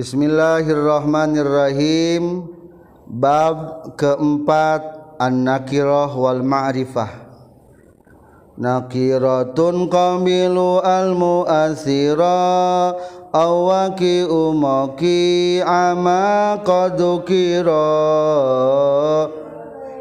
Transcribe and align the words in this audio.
Bismillahirrahmanirrahim. 0.00 2.48
Bab 3.04 3.92
keempat 4.00 4.80
an-nakirah 5.20 6.08
wal 6.16 6.40
ma'rifah. 6.40 7.28
Nakiratun 8.56 9.92
qamilu 9.92 10.80
al-mu'asira 10.80 12.32
awaki 13.28 14.24
umaki 14.24 15.60
ama 15.60 16.56
qadukira 16.64 17.92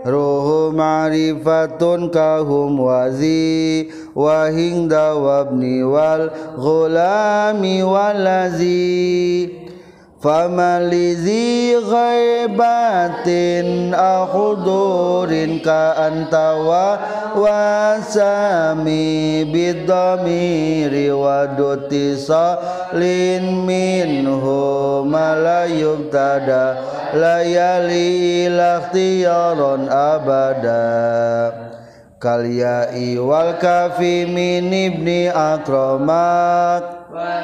Ruhu 0.08 0.72
ma'rifatun 0.72 2.08
kahum 2.08 2.88
wazi 2.88 3.92
Wahing 4.16 4.88
dawabni 4.88 5.84
wal 5.84 6.32
ghulami 6.56 7.84
walazi 7.84 9.59
Famalizi 10.20 11.80
ghaibatin 11.80 13.96
akhudurin 13.96 15.64
ka 15.64 15.96
antawa 15.96 17.00
wasami 17.40 19.48
bidamiri 19.48 21.08
waduti 21.16 22.20
salin 22.20 23.64
minhu 23.64 25.08
malayub 25.08 26.12
tada 26.12 26.84
layali 27.16 28.52
lakhtiyaron 28.52 29.88
abada. 29.88 30.84
Kalyai 32.20 33.16
wal 33.16 33.56
kafi 33.56 34.28
min 34.28 34.68
ibni 34.68 35.32
akramat 35.32 37.08
wa 37.08 37.40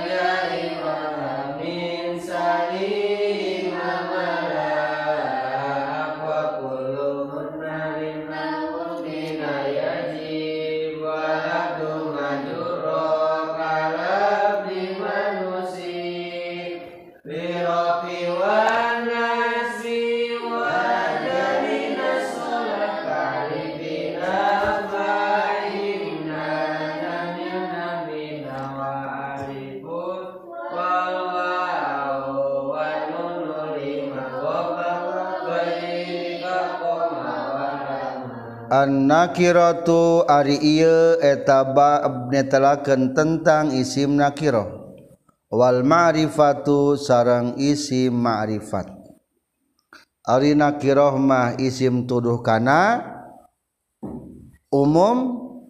nakiratu 38.86 40.30
ari 40.30 40.62
etabaken 42.30 43.18
tentang 43.18 43.74
isim 43.74 44.14
nakiro 44.14 44.75
Wal 45.52 45.86
ma'rifatu 45.86 46.98
sarang 46.98 47.58
isim 47.62 48.14
ma'rifat. 48.14 48.90
Ari 50.26 50.58
nakirohmah 50.58 51.62
isim 51.62 52.10
tuduh 52.10 52.42
kana 52.42 53.06
umum 54.74 55.18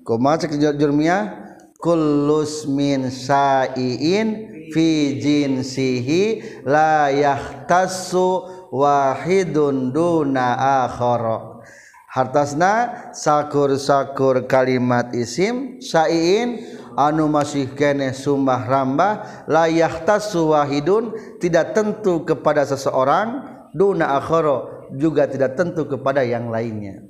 kumajurmiah 0.07 1.45
kulus 1.75 2.63
min 2.65 3.11
sa'iin 3.11 4.27
fi 4.71 5.19
jinsihi 5.19 6.23
la 6.63 7.11
yahtassu 7.11 8.47
wahidun 8.71 9.91
duna 9.91 10.55
akhara 10.87 11.61
hartasna 12.09 13.11
sakur-sakur 13.11 14.47
kalimat 14.47 15.11
isim 15.11 15.83
sain 15.83 16.63
anu 16.95 17.27
masih 17.27 17.71
kene 17.75 18.15
sumah 18.15 18.65
rambah 18.65 19.45
layak 19.47 20.03
taswahidun 20.07 21.15
tidak 21.37 21.75
tentu 21.75 22.23
kepada 22.23 22.63
seseorang 22.63 23.43
duna 23.75 24.15
akhoro 24.15 24.89
juga 24.95 25.27
tidak 25.27 25.59
tentu 25.59 25.85
kepada 25.85 26.23
yang 26.23 26.49
lainnya. 26.49 27.03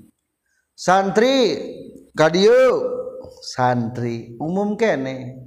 Santri 0.75 1.55
kadieu 2.11 2.83
santri 3.41 4.35
umum 4.41 4.75
kene. 4.75 5.41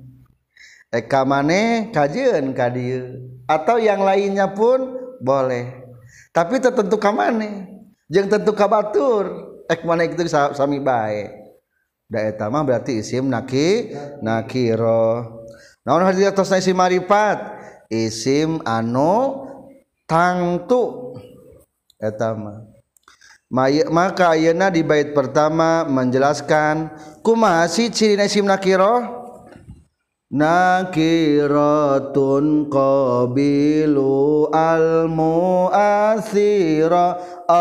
Eka 0.88 1.28
mane 1.28 1.93
kajian 1.93 2.56
kadieu 2.56 3.20
atau 3.44 3.76
yang 3.76 4.00
lainnya 4.00 4.49
pun 4.49 4.97
boleh. 5.20 5.84
Tapi 6.32 6.62
tertentu 6.62 6.97
kamane 6.97 7.69
jeung 8.09 8.32
tentu 8.32 8.56
kabatur 8.56 9.53
ek 9.69 9.84
mana 9.84 10.09
itu 10.09 10.25
sami 10.28 10.81
baik 10.81 11.38
da 12.08 12.24
eta 12.24 12.48
mah 12.48 12.64
berarti 12.64 13.04
isim 13.04 13.28
naki 13.28 13.92
nakiro. 14.24 15.44
Naon 15.84 16.00
hadi 16.08 16.24
atas 16.24 16.48
isim 16.56 16.72
marifat 16.80 17.36
isim 17.92 18.64
anu 18.64 19.44
tangtu. 20.08 21.12
Eta 22.00 22.32
mah. 22.32 22.64
Maka 23.92 24.36
ayeuna 24.36 24.69
di 24.72 24.84
bait 24.84 25.12
pertama 25.16 25.84
menjelaskan 25.84 26.92
kumaha 27.20 27.69
sih 27.69 27.92
ciri 27.92 28.25
isim 28.25 28.48
nakiro? 28.48 29.16
Nakiratun 30.28 31.48
qabilu 32.69 34.52
al 34.52 35.08
muasira 37.48 37.56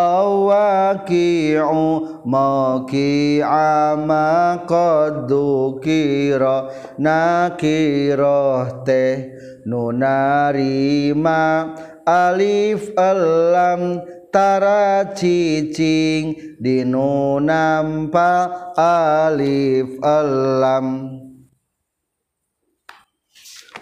awaqi'u 0.99 1.79
maqi'a 2.25 3.95
ma 3.95 4.59
qaddukira 4.67 6.67
nakirah 6.99 8.83
teh 8.83 9.31
nunarima 9.65 11.73
alif 12.05 12.91
alam 12.97 14.01
tara 14.31 15.13
cicing 15.15 16.35
dinu 16.61 17.39
nampa 17.39 18.73
alif 18.75 19.87
alam. 20.03 21.15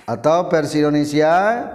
Atau 0.06 0.46
versi 0.54 0.86
Indonesia 0.86 1.66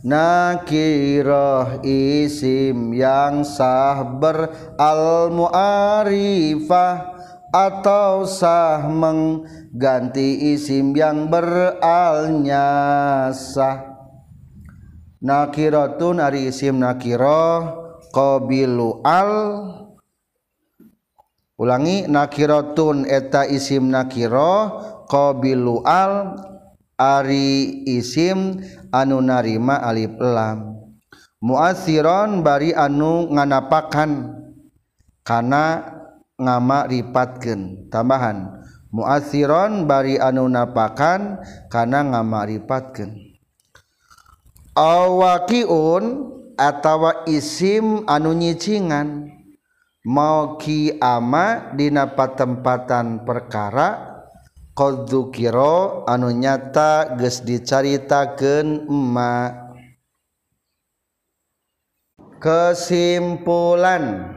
nakiroh 0.00 1.84
isim 1.84 2.96
yang 2.96 3.44
sah 3.44 4.00
ber 4.04 4.48
al 4.80 5.28
muarifah 5.32 7.20
atau 7.50 8.24
sah 8.24 8.86
mengganti 8.86 10.54
isim 10.56 10.96
yang 10.96 11.28
beralnya 11.28 12.68
sah 13.34 13.90
nakiratun 15.20 16.18
ari 16.18 16.48
isim 16.48 16.80
nakiroh 16.80 17.92
qabilu 18.10 19.04
al. 19.04 19.32
Ulangi 21.60 22.08
nakiratun 22.08 23.04
eta 23.04 23.44
isim 23.44 23.92
nakiroh 23.92 24.80
qabilu 25.12 25.84
al 25.84 26.40
Ari 27.00 27.80
isim 27.88 28.60
anu 28.92 29.24
narima 29.24 29.80
alif 29.80 30.12
lam. 30.20 30.76
Muasiron 31.40 32.44
bari 32.44 32.76
anu 32.76 33.32
nganapakan 33.32 34.36
kana 35.24 35.64
ngama 36.36 36.84
ripatkeun 36.84 37.88
tambahan. 37.88 38.60
Muasiron 38.92 39.88
bari 39.88 40.20
anu 40.20 40.44
napakan 40.44 41.40
kana 41.72 42.04
ngama 42.04 42.44
ripatkeun 42.44 43.30
awakiun 44.80 46.04
atawa 46.56 47.28
isim 47.28 48.08
anu 48.08 48.32
nyicingan. 48.32 49.28
Mau 50.00 50.56
ki 50.56 50.96
ama 50.96 51.76
dina 51.76 52.08
patempatan 52.16 53.20
perkara 53.28 54.09
qadzukira 54.80 56.08
anu 56.08 56.32
nyata 56.32 57.20
geus 57.20 57.44
dicaritakeun 57.44 58.88
emma 58.88 59.52
kesimpulan. 62.40 64.32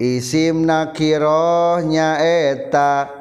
Isim 0.00 0.64
nakiroh 0.64 1.84
nyaeta 1.84 3.12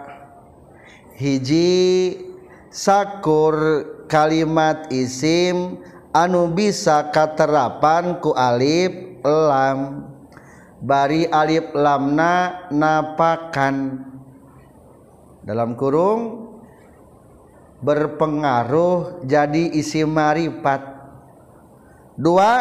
hiji 1.19 2.15
sakur 2.71 3.83
kalimat 4.07 4.87
isim 4.87 5.83
anu 6.15 6.47
bisa 6.47 7.11
katerapan 7.11 8.23
ku 8.23 8.31
alif 8.31 9.19
lam. 9.27 10.07
Bari 10.79 11.27
alif 11.27 11.75
lamna 11.75 12.71
napakan. 12.71 14.12
Dalam 15.43 15.75
kurung 15.75 16.51
berpengaruh 17.83 19.27
jadi 19.27 19.75
isi 19.75 20.07
marifat. 20.07 20.81
Dua 22.15 22.51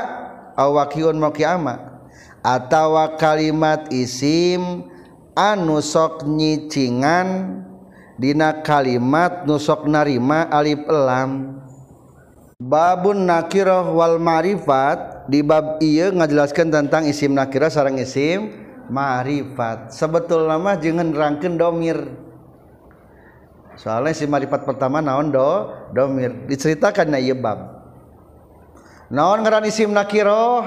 awakiun 0.58 1.16
mau 1.16 1.30
kiamat. 1.30 1.94
Atau 2.42 2.98
kalimat 3.22 3.86
isim 3.94 4.90
anu 5.38 5.78
sok 5.78 6.26
nyicingan 6.26 7.62
dina 8.18 8.66
kalimat 8.66 9.46
nusok 9.46 9.86
narima 9.86 10.50
alif 10.50 10.82
elam. 10.90 11.62
Babun 12.62 13.26
nakiroh 13.26 13.94
wal 13.94 14.18
ma'rifat 14.22 15.26
di 15.30 15.42
bab 15.42 15.82
iya 15.82 16.10
ngajelaskan 16.10 16.70
tentang 16.70 17.06
isim 17.06 17.34
nakirah 17.34 17.70
sarang 17.70 17.98
isim 17.98 18.50
ma'rifat. 18.90 19.94
Sebetulnya 19.94 20.58
mah 20.58 20.78
jangan 20.82 21.14
rangken 21.14 21.54
domir 21.54 22.10
soalnya 23.78 24.12
si 24.16 24.24
marifat 24.28 24.64
pertama 24.64 25.00
naon 25.00 25.32
do 25.32 25.70
domir 25.92 26.48
diceritakan 26.48 27.12
na 27.12 27.18
ieu 27.20 27.36
bab. 27.38 27.82
Naon 29.12 29.44
ngaran 29.44 29.68
isim 29.68 29.92
nakiro 29.92 30.64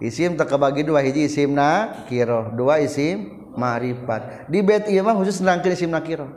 isim 0.00 0.36
terkebagi 0.36 0.84
dua 0.84 1.04
hiji 1.04 1.28
isim 1.28 1.52
nakiro 1.52 2.52
dua 2.56 2.80
isim 2.80 3.48
marifat 3.52 4.48
di 4.48 4.64
bait 4.64 4.88
ieu 4.88 5.04
mah 5.04 5.12
khusus 5.16 5.44
nerangkeun 5.44 5.76
isim 5.76 5.92
nakiro 5.92 6.28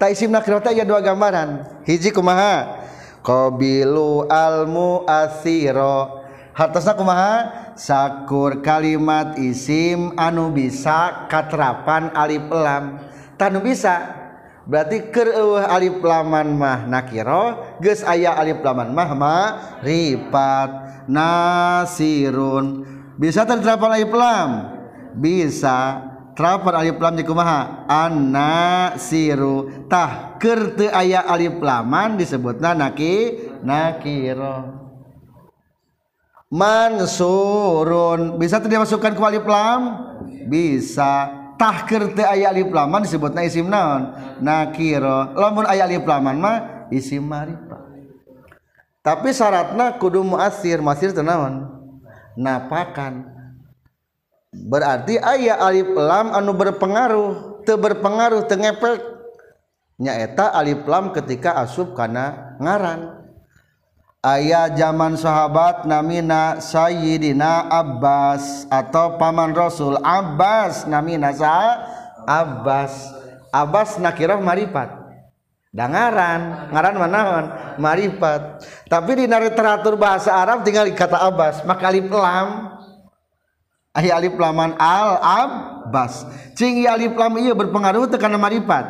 ta 0.00 0.08
isim 0.08 0.32
nakiro 0.32 0.58
teh 0.64 0.72
aya 0.72 0.88
dua 0.88 1.04
gambaran. 1.04 1.80
Hiji 1.84 2.08
kumaha? 2.10 2.82
Qabilu 3.20 4.24
almu 4.32 5.04
asiro 5.04 6.24
hartosna 6.56 6.96
kumaha? 6.96 7.34
Sakur 7.76 8.64
kalimat 8.64 9.36
isim 9.36 10.16
anu 10.16 10.52
bisa 10.52 11.28
katrapan 11.28 12.12
alif 12.16 12.48
lam. 12.48 13.00
Tanu 13.36 13.60
bisa. 13.60 14.19
Berarti 14.68 15.08
keur 15.12 15.32
alif 15.64 16.00
laman 16.00 16.56
mah 16.56 16.84
nakiro 16.88 17.78
geus 17.80 18.04
aya 18.04 18.36
alif 18.36 18.60
laman 18.60 18.92
mah 18.92 19.10
ma'rifat 19.16 20.70
nasirun. 21.10 22.86
Bisa 23.20 23.44
terterapan 23.44 24.00
alif 24.00 24.12
lam? 24.14 24.50
Bisa. 25.18 26.08
Trapan 26.30 26.72
alif 26.72 26.96
lam 26.96 27.18
di 27.18 27.24
kumaha? 27.26 27.84
Anna 27.84 28.96
siru 28.96 29.84
tah 29.92 30.40
keur 30.40 30.72
teu 30.72 30.88
aya 30.88 31.26
alif 31.28 31.60
laman 31.60 32.16
disebutna 32.16 32.72
naki 32.72 33.36
nakiro 33.60 34.80
mansurun. 36.48 38.40
Bisa 38.40 38.56
teu 38.62 38.72
dimasukkan 38.72 39.12
ku 39.12 39.22
alif 39.26 39.44
lam? 39.44 39.80
Bisa 40.48 41.39
tahkir 41.60 42.16
teu 42.16 42.24
aya 42.24 42.48
alif 42.48 42.72
laman 42.72 43.04
disebutna 43.04 43.44
isim 43.44 43.68
naon. 43.68 44.16
Nakiro 44.40 45.36
lamun 45.36 45.68
aya 45.68 45.84
alif 45.84 46.08
laman 46.08 46.40
mah 46.40 46.56
isim 46.88 47.20
marifah 47.20 47.90
tapi 49.00 49.32
syaratna 49.32 49.96
kudu 49.96 50.20
muasir 50.20 50.84
muasir 50.84 51.16
teh 51.16 51.24
naon? 51.24 51.72
Napakan. 52.36 53.32
Berarti 54.52 55.16
aya 55.16 55.56
alif 55.56 55.88
lam 55.96 56.36
anu 56.36 56.52
berpengaruh 56.52 57.64
teu 57.64 57.80
berpengaruh 57.80 58.44
teu 58.44 58.60
ngepek. 58.60 59.00
Nyaeta 60.00 60.52
alif 60.52 60.84
lam 60.84 61.16
ketika 61.16 61.56
asub 61.64 61.96
kana 61.96 62.56
ngaran. 62.60 63.19
ayah 64.20 64.68
zaman 64.76 65.16
sahabat 65.16 65.88
namina 65.88 66.60
Sayyidina 66.60 67.72
Abbas 67.72 68.68
atau 68.68 69.16
paman 69.16 69.56
Rasul. 69.56 69.96
Abbas 70.00 70.84
namina 70.84 71.32
sa? 71.32 71.80
Abbas. 72.28 73.16
Abbas 73.50 73.98
nakirah 73.98 74.38
marifat 74.38 75.00
dangaran 75.70 76.70
ngaran 76.74 76.96
manaon 76.98 77.44
marifat 77.78 78.58
tapi 78.90 79.22
di 79.22 79.30
literatur 79.30 79.94
bahasa 79.94 80.34
Arab 80.34 80.66
tinggal 80.66 80.90
kata 80.94 81.18
Abbas 81.18 81.64
maka 81.66 81.90
alif 81.90 82.06
lam. 82.10 82.78
Ayah 83.90 84.22
alif 84.22 84.38
laman 84.38 84.78
al 84.78 85.18
Abbas. 85.18 86.22
Cing 86.54 86.86
alif 86.86 87.16
lam 87.18 87.34
iya 87.42 87.56
berpengaruh 87.56 88.06
tekan 88.06 88.38
marifat 88.38 88.86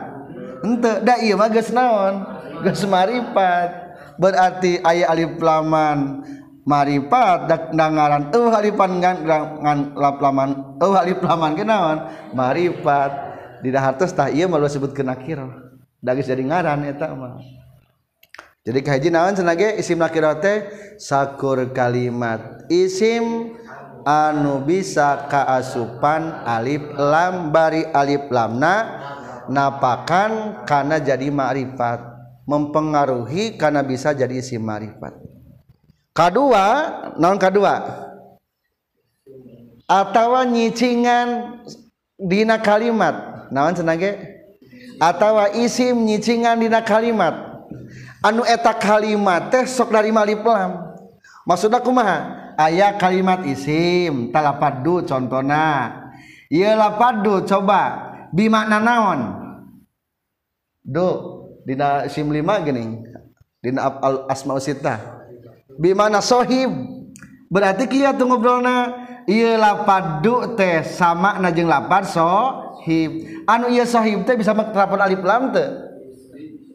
ente 0.61 0.93
da 1.01 1.17
iya 1.17 1.39
mah 1.41 1.49
geus 1.49 1.73
naon? 1.73 2.21
Geus 2.69 2.85
marifat 2.85 3.80
berarti 4.21 4.85
ayah 4.85 5.17
alif 5.17 5.41
laman 5.41 6.21
marifat 6.69 7.49
dak 7.49 7.63
dangaran 7.73 8.29
eueuh 8.37 8.53
alifan 8.53 9.01
ngan 9.01 9.17
ngan 9.65 9.79
lap 9.97 10.21
laman 10.21 10.77
eueuh 10.77 11.01
alif 11.01 11.19
laman 11.25 11.57
ge 11.57 11.65
naon 11.65 11.99
marifat 12.37 13.33
di 13.65 13.73
dahartos 13.73 14.13
tah 14.13 14.29
ieu 14.29 14.49
mah 14.49 14.61
disebutkeun 14.61 15.09
nakir. 15.09 15.41
Da 16.01 16.17
geus 16.17 16.29
jadi 16.29 16.41
ngaran 16.41 16.85
eta 16.89 17.13
mah. 17.13 17.41
Jadi 18.61 18.81
kahiji 18.85 19.09
naon 19.09 19.37
cenah 19.37 19.57
isim 19.77 19.97
nakirah 19.97 20.37
teh 20.37 20.69
sakur 21.01 21.65
kalimat 21.73 22.69
isim 22.69 23.57
anu 24.05 24.61
bisa 24.65 25.29
kaasupan 25.29 26.45
alif 26.45 26.85
lam 26.97 27.53
bari 27.53 27.89
alif 27.93 28.29
lamna 28.29 29.01
napakan 29.49 30.63
karena 30.69 31.01
jadi 31.01 31.33
ma'rifat 31.33 32.10
mempengaruhi 32.51 33.55
karena 33.55 33.87
bisa 33.87 34.11
jadi 34.11 34.43
isi 34.43 34.59
marifat. 34.59 35.15
Kedua 36.11 36.67
non 37.15 37.39
kedua 37.39 37.79
atau 39.87 40.43
nyicingan 40.43 41.63
dina 42.19 42.59
kalimat. 42.59 43.47
Naon 43.55 43.79
senage? 43.79 44.19
Atau 44.99 45.39
isim 45.55 46.03
nyicingan 46.03 46.59
dina 46.59 46.83
kalimat. 46.83 47.63
Anu 48.27 48.43
eta 48.43 48.75
kalimat 48.75 49.49
teh 49.55 49.65
sok 49.65 49.95
dari 49.95 50.13
malif 50.13 50.45
lam 50.45 50.93
maksud 51.49 51.73
aku 51.73 51.89
mah 51.89 52.53
ayah 52.69 53.01
kalimat 53.01 53.47
isim 53.47 54.35
talapadu 54.35 55.07
contohna. 55.07 55.97
Iya 56.51 56.75
lapadu 56.75 57.47
coba. 57.47 58.11
Bimakna 58.31 58.79
naon? 58.79 59.21
Do 60.87 61.40
dina 61.65 62.09
isim 62.09 62.29
lima 62.33 62.61
gini 62.65 63.05
dina 63.61 64.01
al 64.01 64.27
asma 64.29 64.57
usita. 64.57 65.21
Bimana 65.81 66.21
sohib? 66.21 66.69
Berarti 67.51 67.89
kia 67.91 68.13
tunggu 68.15 68.39
ngobrolna 68.39 68.95
iya 69.27 69.59
lapadu 69.59 70.55
teh 70.55 70.85
sama 70.85 71.41
najeng 71.41 71.67
lapad 71.67 72.07
sohib. 72.07 73.27
Anu 73.49 73.73
iya 73.73 73.89
sohib 73.89 74.23
teh 74.29 74.37
bisa 74.37 74.53
terapun 74.53 75.01
alif 75.01 75.21
lam 75.25 75.51
teh? 75.51 75.69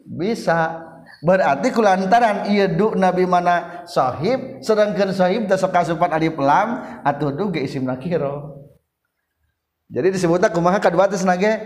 Bisa. 0.04 0.84
Berarti 1.24 1.72
kulantaran 1.72 2.52
iya 2.52 2.68
du 2.68 2.92
nabi 2.92 3.24
mana 3.24 3.86
sohib 3.88 4.60
sedangkan 4.60 5.16
sohib 5.16 5.48
teh 5.48 5.56
sok 5.56 5.72
kasupan 5.72 6.12
alif 6.12 6.36
lam 6.36 7.00
atau 7.02 7.32
du 7.32 7.48
ge 7.54 7.64
isim 7.64 7.86
nakiro. 7.86 8.62
Jadi 9.86 10.18
disebutnya 10.18 10.50
kumaha 10.50 10.82
kadua 10.82 11.06
teh 11.08 11.16
senage 11.16 11.62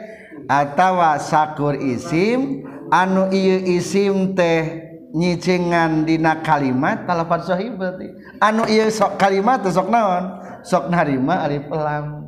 atawa 0.46 1.18
sakur 1.18 1.74
isim 1.74 2.62
anu 2.90 3.30
ieu 3.32 3.62
isim 3.78 4.34
teh 4.34 4.90
nyicingan 5.10 6.06
dina 6.06 6.38
kalimat 6.42 7.06
talapan 7.06 7.40
sahih 7.42 7.74
berarti. 7.74 8.06
Anu 8.38 8.66
ieu 8.66 8.86
sok 8.90 9.18
kalimat 9.18 9.62
sok 9.66 9.88
naon? 9.90 10.24
Sok 10.62 10.90
narima 10.92 11.46
alif 11.46 11.66
lam. 11.70 12.26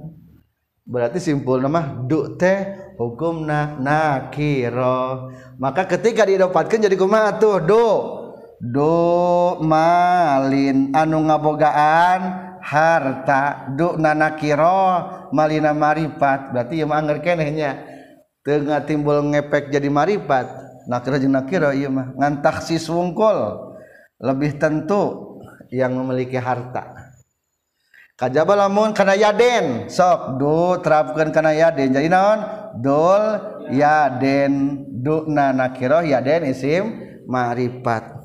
Berarti 0.82 1.22
simpul 1.22 1.62
nama 1.62 1.94
du 2.06 2.34
teh 2.34 2.74
hukumna 2.98 3.78
nakiro. 3.78 5.30
Maka 5.62 5.86
ketika 5.86 6.26
didapatkan 6.26 6.82
jadi 6.82 6.96
kumaha 6.98 7.38
tuh? 7.38 7.62
Do 7.62 7.86
do 8.58 9.58
malin 9.62 10.90
anu 10.90 11.22
ngabogaan 11.22 12.20
harta. 12.58 13.70
Do 13.78 13.94
nanakiro 13.94 15.30
malina 15.30 15.70
maripat 15.70 16.50
berarti 16.50 16.82
yang 16.82 16.90
mah 16.90 16.98
angger 16.98 17.22
kenehnya. 17.22 17.91
tengah 18.42 18.82
timbul 18.82 19.22
ngepek 19.30 19.70
jadi 19.70 19.86
marifat 19.86 20.46
nakira 20.86 21.16
jeung 21.18 21.34
nakira 21.34 21.70
ieu 21.74 21.90
mah. 21.90 22.14
Ngan 22.18 22.42
taksis 22.42 22.86
wungkul 22.90 23.70
lebih 24.22 24.58
tentu 24.58 25.38
yang 25.70 25.94
memiliki 25.94 26.38
harta. 26.38 27.14
Kajaba 28.18 28.66
lamun 28.66 28.94
kana 28.94 29.18
yaden 29.18 29.90
sok 29.90 30.38
du 30.38 30.78
terapkeun 30.82 31.34
kana 31.34 31.54
yaden. 31.54 31.90
Jadi 31.90 32.06
naon? 32.06 32.38
Dol 32.78 33.24
yaden 33.72 34.84
duna 35.02 35.50
nakira 35.50 36.06
yaden 36.06 36.48
isim 36.48 36.84
marifat 37.26 38.22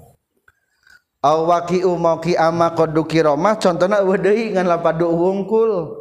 Aw 1.18 1.40
waqi'u 1.50 1.98
mauqi 1.98 2.38
ama 2.38 2.72
qad 2.78 2.94
dukiromah 2.94 3.58
contohna 3.58 4.06
eueuh 4.06 4.22
deui 4.22 4.54
ngan 4.54 4.70
lapad 4.70 5.02
wungkul. 5.02 5.98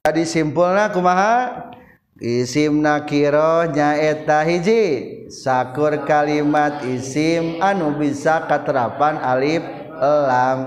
Tadi 0.00 0.24
simpulna 0.24 0.88
kumaha? 0.88 1.75
isim 2.20 2.80
nakiro 2.80 3.68
nyaeta 3.68 4.44
hiji. 4.44 4.84
Sakur 5.26 6.06
kalimat 6.06 6.86
isim 6.86 7.58
anu 7.58 7.98
bisa 7.98 8.46
katerapan 8.46 9.18
alif 9.18 9.62
lam 9.98 10.58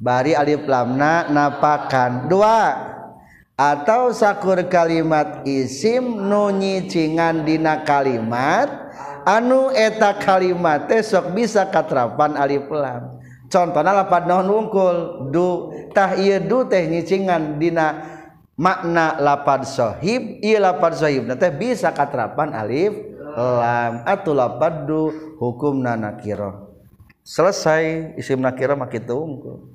bari 0.00 0.32
alif 0.32 0.64
lamna 0.64 1.28
napakan 1.28 2.26
dua. 2.32 2.90
Atau 3.52 4.10
sakur 4.16 4.58
kalimat 4.66 5.44
isim 5.44 6.26
nunyicingan 6.26 7.44
dina 7.44 7.84
kalimat 7.84 8.72
anu 9.28 9.68
eta 9.70 10.16
kalimat 10.18 10.88
sok 11.04 11.36
bisa 11.36 11.68
katerapan 11.68 12.34
alif 12.34 12.66
lam. 12.72 13.20
Contohnya 13.52 13.92
lapan 13.92 14.24
non 14.24 14.48
wungkul? 14.48 15.28
Du. 15.28 15.68
Tah 15.92 16.16
iya 16.16 16.40
du 16.40 16.64
teh 16.64 16.88
nyicingan 16.88 17.60
dina 17.60 18.00
makna 18.62 19.18
lapad 19.18 19.66
sahib 19.66 20.38
ieu 20.38 20.62
lapad 20.62 20.94
sahib 20.94 21.26
teh 21.34 21.50
bisa 21.50 21.90
katrapan 21.90 22.54
alif 22.54 22.94
lam. 23.34 24.06
Atuh 24.06 24.38
lapad 24.38 24.86
du 24.86 25.10
hukumna 25.42 25.98
nakira 25.98 26.70
selesai 27.26 28.14
isim 28.14 28.38
nakira 28.38 28.78
mah 28.78 28.86
kitu 28.86 29.18
wungkul 29.18 29.66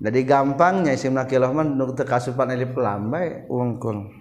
jadi 0.00 0.24
gampangnya 0.24 0.96
isim 0.96 1.12
nakira 1.12 1.52
mah 1.52 1.68
nu 1.68 1.92
teu 1.92 2.08
kasupan 2.08 2.56
alif 2.56 2.72
lam 2.72 3.12
bae 3.12 3.44
wungkul 3.52 4.16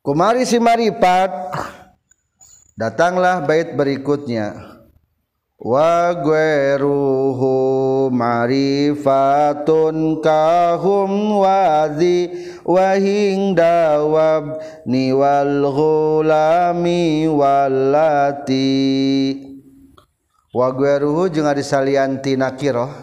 kumari 0.00 0.48
si 0.48 0.56
maripat 0.56 1.28
datanglah 2.72 3.44
bait 3.44 3.76
berikutnya 3.76 4.77
wagueruhu 5.58 7.50
marifatun 8.14 9.96
kahum 10.22 11.42
wazi 11.42 12.30
wahing 12.62 13.58
dawab 13.58 14.62
niwal 14.86 15.66
ghulami 15.74 17.26
walati 17.26 18.70
wagueruhu 20.54 21.26
jeung 21.26 21.50
ari 21.50 21.66
salianti 21.66 22.38
nakirah 22.38 22.94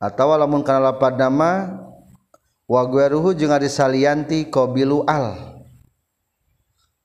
atawa 0.00 0.40
lamun 0.40 0.64
kana 0.64 0.88
lapad 0.88 1.20
nama 1.20 1.84
wagueruhu 2.64 3.36
jeung 3.36 3.52
ari 3.52 3.68
salianti 3.68 4.48
qabilu 4.48 5.04
al 5.04 5.36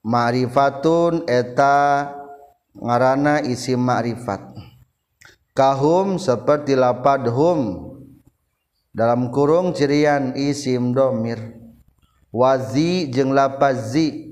marifatun 0.07 1.27
eta 1.27 2.23
ngaranana 2.79 3.43
isi 3.43 3.75
ma'rifat 3.79 4.55
kahum 5.55 6.19
seperti 6.19 6.75
lapad 6.75 7.25
hum. 7.31 7.91
Dalam 8.95 9.27
kurung 9.27 9.75
cirian 9.75 10.39
isim 10.39 10.95
domir 10.95 11.39
wazi 12.31 13.11
jeung 13.11 13.35
lapad 13.35 13.75
zi. 13.75 14.31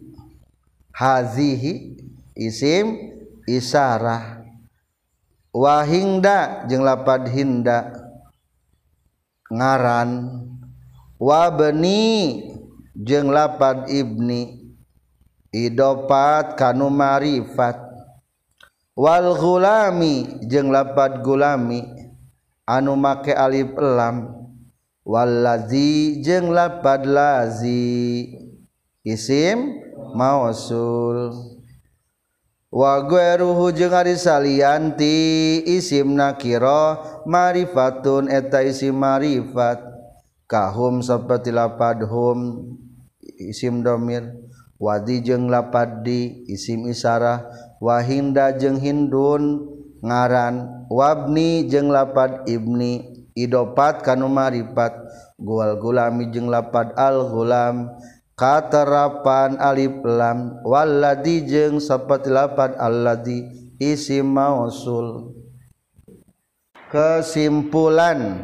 Hazihi 0.93 1.99
isim 2.37 3.11
isarah. 3.43 4.39
Wahingda 5.51 6.63
jeung 6.71 6.87
lapad 6.87 7.27
hinda. 7.27 7.91
Ngaran. 9.51 10.39
Wabni 11.19 12.39
jeung 12.95 13.35
lapad 13.35 13.91
ibni. 13.91 14.63
Idopat 15.51 16.55
kanu 16.55 16.87
marifat 16.87 17.82
wal 18.93 19.37
gulami 19.37 20.45
jeung 20.45 20.69
lapad 20.69 21.25
gulami 21.25 21.81
anu 22.69 22.93
make 22.97 23.33
alif 23.33 23.73
elam 23.77 24.43
Walzi 25.03 26.23
jeung 26.23 26.55
lapad 26.55 27.03
lazi. 27.03 28.31
Isim 29.03 29.83
mausul. 30.15 31.35
Wagueruhu 32.71 33.75
jeung 33.75 33.91
ari 33.91 34.15
salianti 34.15 35.59
isim 35.67 36.15
nakiro 36.15 37.03
marifatun 37.27 38.31
eta 38.31 38.63
isim 38.63 38.95
marifat. 38.95 39.83
Kahum 40.47 41.03
seperti 41.03 41.51
lapad 41.51 41.99
hum 42.07 42.71
isim 43.19 43.83
domir. 43.83 44.23
Wadi 44.79 45.19
jeung 45.19 45.51
lapad 45.51 46.07
di 46.07 46.47
isim 46.47 46.87
isarah. 46.87 47.43
Wahinda 47.83 48.55
jeung 48.55 48.79
hindun 48.79 49.67
ngaran 49.99 50.87
wabni 50.87 51.67
jeung 51.67 51.91
lapad 51.91 52.47
ibni 52.47 53.27
idopat 53.35 53.99
kanu 54.07 54.31
maripat. 54.31 54.95
Gual 55.43 55.75
gulami 55.75 56.31
jeung 56.31 56.47
lapad 56.47 56.95
al 56.95 57.27
gulam 57.27 57.91
katerapan 58.39 59.59
alif 59.59 59.91
lam 60.07 60.63
waladi 60.63 61.43
jeung 61.43 61.83
sapat 61.83 62.31
lapad 62.31 62.79
alladi 62.79 63.43
isim 63.75 64.23
mausul. 64.23 65.35
Kesimpulan 66.87 68.39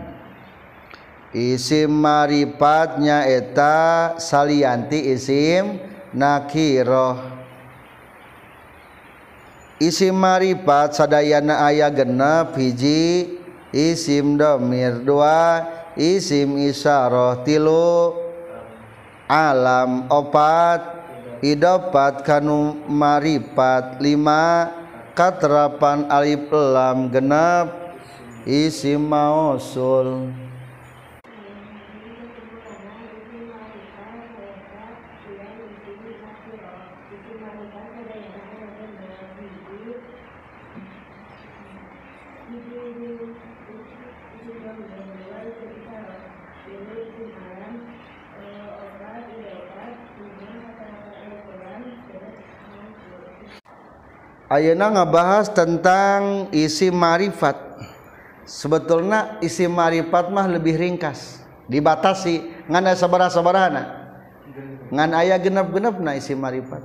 isim 1.32 1.88
maripatnya 1.88 3.24
eta 3.30 4.18
salianti 4.20 5.14
isim 5.14 5.80
nakiroh 6.12 7.39
isi 9.80 10.12
maripat 10.12 10.94
sadayana 10.94 11.66
aya 11.66 11.88
genep 11.88 12.54
hiji 12.60 13.40
isim 13.72 14.36
domir 14.36 15.00
dua 15.02 15.64
isim 15.96 16.60
isyarah 16.60 17.42
tilu. 17.48 18.16
Alam 19.30 20.10
opat 20.10 20.82
idopat 21.40 22.26
kanu 22.26 22.76
maripat 22.90 24.02
lima 24.02 24.74
katerapan 25.14 26.10
alif 26.10 26.50
lam 26.50 27.08
genep 27.14 27.70
isim 28.44 29.06
mausul. 29.06 30.34
Ayeuna 54.50 54.90
ngabahas 54.90 55.54
tentang 55.54 56.50
isi 56.50 56.90
marifat. 56.90 57.54
Sebetulnya 58.50 59.38
isi 59.46 59.70
marifat 59.70 60.34
mah 60.34 60.50
lebih 60.50 60.74
ringkas, 60.74 61.46
dibatasi 61.70 62.66
ngan 62.66 62.90
aya 62.90 62.98
sabaraha-sabaraha. 62.98 63.70
Ngan 64.90 65.10
aya 65.14 65.38
genep-genep 65.38 66.02
na 66.02 66.18
isi 66.18 66.34
marifat. 66.34 66.82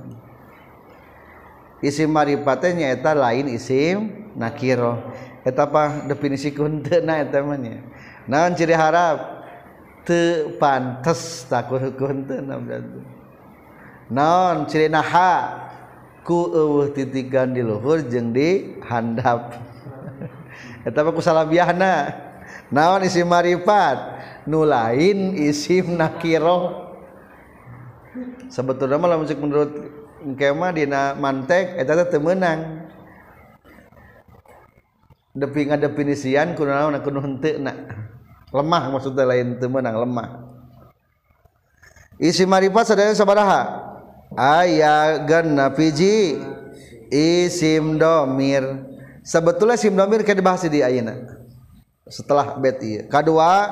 Isi 1.81 2.05
marifatnya 2.05 2.93
eta 2.93 3.17
lain 3.17 3.49
isim 3.49 4.29
nakiro. 4.37 5.01
Eta 5.41 5.65
apa 5.65 6.05
definisi 6.05 6.53
kunteuna 6.53 7.17
eta 7.17 7.41
mah 7.41 7.57
nya. 7.57 7.81
Naon 8.29 8.53
ciri 8.53 8.77
harap 8.77 9.41
teu 10.05 10.53
pantes 10.61 11.49
takut 11.49 11.81
kunteuna 11.97 12.61
berarti. 12.61 13.01
Naon 14.13 14.69
ciri 14.69 14.85
naha 14.85 15.64
ku 16.25 16.49
eueuh 16.49 16.89
titikan 16.89 17.53
di 17.53 17.61
luhur 17.61 18.01
jeung 18.01 18.33
di 18.33 18.81
handap. 18.81 19.61
Eta 20.87 21.05
mah 21.05 21.13
kusalabiahna 21.13 21.93
naon 22.73 23.05
isi 23.05 23.21
marifat? 23.21 24.17
Nu 24.45 24.61
lain 24.61 25.33
isim 25.41 25.97
nakiro 25.97 26.85
sebetulnya 28.45 29.01
malah 29.01 29.17
musik 29.17 29.41
menurut 29.41 29.73
kema 30.37 30.69
dina 30.69 31.17
mantek 31.17 31.81
eta 31.81 31.97
teh 31.97 32.13
teu 32.13 32.21
meunang. 32.21 32.85
Depi 35.33 35.65
ngadefinisian 35.65 36.53
kudu 36.53 36.69
naon 36.69 37.01
kudu 37.01 37.19
henteuna. 37.25 37.73
Lemah 38.53 38.83
maksudnya 38.93 39.25
lain 39.25 39.57
teu 39.57 39.65
meunang 39.65 39.97
lemah. 40.05 40.45
Isi 42.21 42.45
marifat 42.45 42.93
sadaya 42.93 43.17
sabaraha? 43.17 43.94
Aya 44.37 45.23
ganna 45.23 45.71
piji 45.71 46.39
isim 47.11 47.99
domir. 47.99 48.63
Sebetulnya 49.25 49.79
isim 49.79 49.97
domir 49.97 50.21
kayak 50.21 50.37
dibahas 50.37 50.67
di 50.69 50.85
ayana 50.85 51.35
setelah 52.05 52.53
bet 52.61 52.77
iya 52.85 53.09
kedua 53.09 53.65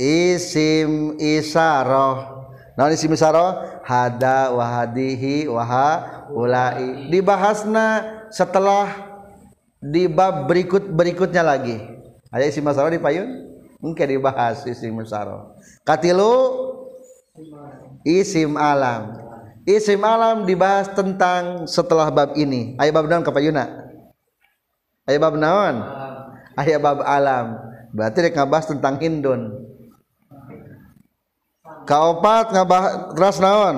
isim 0.00 1.16
isaroh 1.20 2.48
nah 2.76 2.88
isim 2.92 3.12
isaroh 3.12 3.80
hada 3.84 4.52
wahadihi 4.52 5.48
waha 5.48 6.28
ulai. 6.32 7.08
Dibahasna 7.08 8.04
setelah 8.28 9.16
di 9.80 10.08
bab 10.08 10.44
berikut 10.44 10.84
berikutnya 10.92 11.40
lagi. 11.40 11.80
Ada 12.28 12.52
isim 12.52 12.68
isaroh 12.68 12.92
di 12.92 13.00
payun? 13.00 13.48
Mungkin 13.80 14.16
dibahas 14.16 14.64
isim 14.68 14.96
isaroh 15.00 15.56
katilu 15.88 16.65
isim 18.06 18.54
alam. 18.54 19.18
Isim 19.66 19.98
alam 20.06 20.46
dibahas 20.46 20.86
tentang 20.94 21.66
setelah 21.66 22.06
bab 22.14 22.38
ini. 22.38 22.78
Ayat 22.78 22.94
bab 22.94 23.10
naon 23.10 23.26
kapayuna 23.26 23.86
ayat 25.06 25.20
bab 25.22 25.34
naon? 25.34 25.74
Ayat 26.58 26.78
bab 26.82 27.02
alam. 27.02 27.58
Berarti 27.90 28.18
dia 28.22 28.30
ngabahas 28.34 28.66
tentang 28.70 28.98
hindun. 29.02 29.54
Kaopat 31.86 32.54
ngabahas 32.54 32.94
ras 33.14 33.38
naon? 33.42 33.76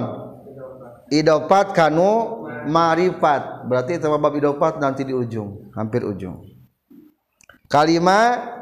Idopat 1.08 1.72
kanu 1.72 2.44
marifat. 2.68 3.64
Berarti 3.68 3.96
itu 3.96 4.08
bab 4.08 4.34
idopat 4.36 4.76
nanti 4.80 5.04
di 5.08 5.16
ujung 5.16 5.72
hampir 5.72 6.04
ujung. 6.04 6.44
Kalimat 7.68 8.56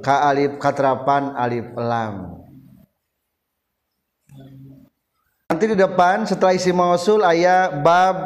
ka 0.00 0.28
alif 0.28 0.56
katerapan 0.60 1.36
alif 1.36 1.68
lam 1.76 2.43
nanti 5.50 5.70
di 5.70 5.76
depan 5.76 6.24
setelah 6.24 6.56
isi 6.56 6.72
mausul 6.72 7.20
ayat 7.20 7.84
bab 7.84 8.16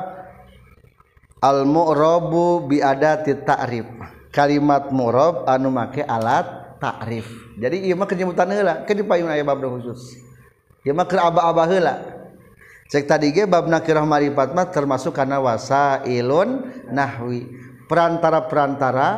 al 1.42 1.66
mu'rabu 1.66 2.66
bi 2.66 2.78
adati 2.78 3.34
ta'rif. 3.42 3.86
Kalimat 4.30 4.94
mu'rab 4.94 5.48
anu 5.50 5.72
make 5.72 6.04
alat 6.06 6.78
ta'rif. 6.78 7.26
Jadi 7.58 7.90
ieu 7.90 7.98
mah 7.98 8.06
kenyebutan 8.06 8.50
heula. 8.54 8.86
Ke 8.86 8.94
dipayun 8.94 9.26
aya 9.26 9.42
bab 9.42 9.58
khusus. 9.58 10.14
Ieu 10.86 10.94
mah 10.94 11.06
keur 11.10 11.20
aba-aba 11.22 11.66
heula. 11.66 11.94
Cek 12.88 13.04
tadi 13.04 13.34
ge 13.34 13.44
bab 13.44 13.66
nakirah 13.66 14.06
marifat 14.06 14.54
mah 14.54 14.70
termasuk 14.70 15.12
kana 15.12 15.42
wasailun 15.42 16.70
nahwi. 16.88 17.44
Perantara-perantara 17.88 19.08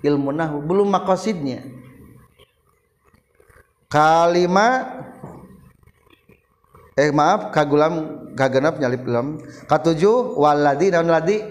ilmu 0.00 0.30
nahwu 0.32 0.58
belum 0.64 0.88
maqasidnya. 0.90 1.62
Kalimat 3.90 5.13
eh 6.94 7.10
maaf 7.10 7.50
kagulam 7.50 8.26
kagenap 8.38 8.78
nyalip 8.78 9.02
lam. 9.06 9.42
Katujuh 9.66 10.38
waladi 10.38 10.94
dan 10.94 11.10
ladi 11.10 11.42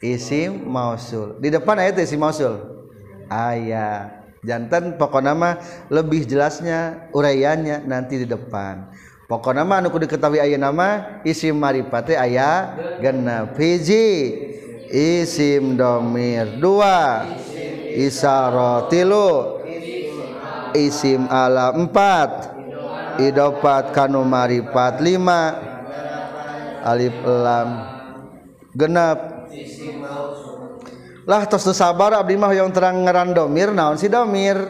isim 0.00 0.64
mausul. 0.64 1.36
Di 1.40 1.52
depan 1.52 1.76
ayat 1.80 2.00
isim 2.00 2.20
mausul? 2.20 2.56
Ayat 3.28 4.24
jantan 4.46 4.94
pokok 4.94 5.20
nama 5.20 5.58
lebih 5.90 6.24
jelasnya 6.24 7.10
uraiannya 7.12 7.84
nanti 7.84 8.22
di 8.22 8.26
depan. 8.28 8.88
Pokok 9.26 9.52
nama 9.58 9.82
anu 9.82 9.90
diketahui 9.90 10.38
ayat 10.38 10.62
nama 10.62 11.20
isim 11.26 11.56
maripate 11.58 12.16
ayat 12.16 12.98
genap. 13.02 13.58
Hiji. 13.58 14.08
Isim 14.86 15.74
domir 15.74 16.62
dua. 16.62 17.26
Isarotilu 17.96 19.58
isim 20.76 21.26
ala 21.26 21.72
empat 21.72 22.55
idopat 23.20 23.92
kanu 23.92 24.24
maripat 24.24 25.00
lima. 25.00 25.56
Alif 26.86 27.18
lam. 27.26 27.70
Genap 28.76 29.36
lah 31.26 31.42
tos 31.50 31.66
sabar 31.74 32.14
abdi 32.14 32.38
mah 32.38 32.54
yang 32.54 32.70
terang 32.70 33.02
ngeran 33.02 33.34
domir 33.34 33.74
naon 33.74 33.98
si 33.98 34.06
domir? 34.06 34.62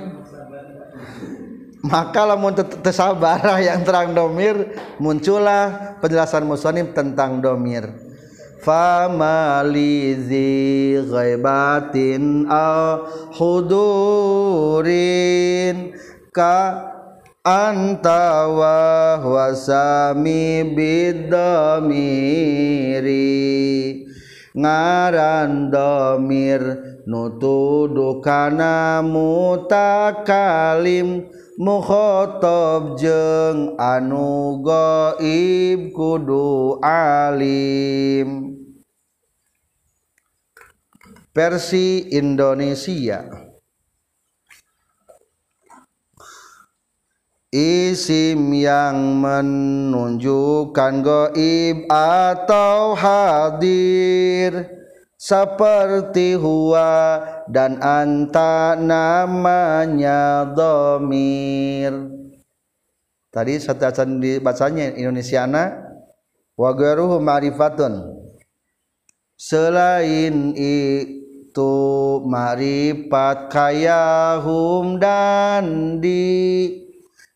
Maka 1.84 2.24
lamun 2.32 2.56
sabar 2.88 3.44
yang 3.68 3.84
terang 3.84 4.16
domir 4.16 4.72
muncullah 4.96 6.00
penjelasan 6.00 6.48
musonib 6.48 6.96
tentang 6.96 7.44
domir. 7.44 7.92
Famalizi 8.64 9.36
ghaibatin 11.04 12.48
al 12.48 13.04
hudurin 13.36 14.96
ka 16.32 16.95
anta 17.46 18.50
wa 18.50 19.22
wasami 19.22 20.66
bidomiri. 20.74 21.22
Ngaran 24.58 25.70
domir 25.70 26.82
nutudu 27.06 28.18
kana 28.18 28.98
mutakalim. 29.06 30.10
Mukhotob 31.56 33.00
jeng 33.00 33.80
anu 33.80 34.60
goib 34.60 35.88
kudu 35.96 36.76
alim. 36.84 38.60
Versi 41.32 42.12
Indonesia 42.12 43.45
isim 47.56 48.52
yang 48.52 49.16
menunjukkan 49.24 50.92
goib 51.00 51.88
atau 51.88 52.92
hadir. 52.92 54.76
Seperti 55.16 56.36
huwa 56.36 57.24
dan 57.48 57.80
anta 57.80 58.76
namanya 58.76 60.44
domir 60.52 62.16
tadi 63.36 63.60
satu 63.60 63.84
acan 63.84 64.16
dibacanya 64.16 64.96
Indonesiana. 64.96 65.84
Wagaruhu 66.56 67.20
ma'rifatun. 67.20 68.16
Selain 69.36 70.56
itu 70.56 71.76
marifat 72.24 73.52
kayahum 73.52 74.96
dan 74.96 76.00
di 76.00 76.24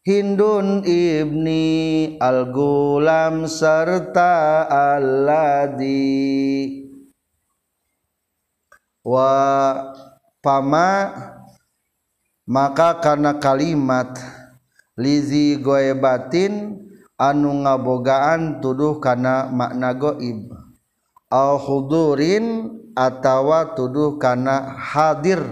Hindun 0.01 0.81
ibni 0.89 2.17
al-gulam 2.17 3.45
serta 3.45 4.65
alladhi. 4.65 6.89
Wa 9.05 9.29
pama 10.41 11.13
maka 12.49 12.97
karena 13.05 13.37
kalimat 13.37 14.17
lizi 14.97 15.61
goebatin 15.61 16.81
anu 17.21 17.69
ngabogaan 17.69 18.65
tuduh 18.65 19.05
karena 19.05 19.53
makna 19.53 19.93
goib. 19.93 20.49
Al 21.29 21.61
hudurin 21.61 22.73
atawa 22.97 23.77
tuduh 23.77 24.17
karena 24.17 24.81
hadir. 24.81 25.45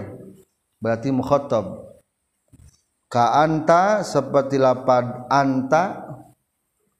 Berarti 0.81 1.13
mukhotob 1.13 1.88
ka 3.09 3.41
anta 3.41 4.05
seperti 4.05 4.61
lapad 4.61 5.25
anta 5.33 6.05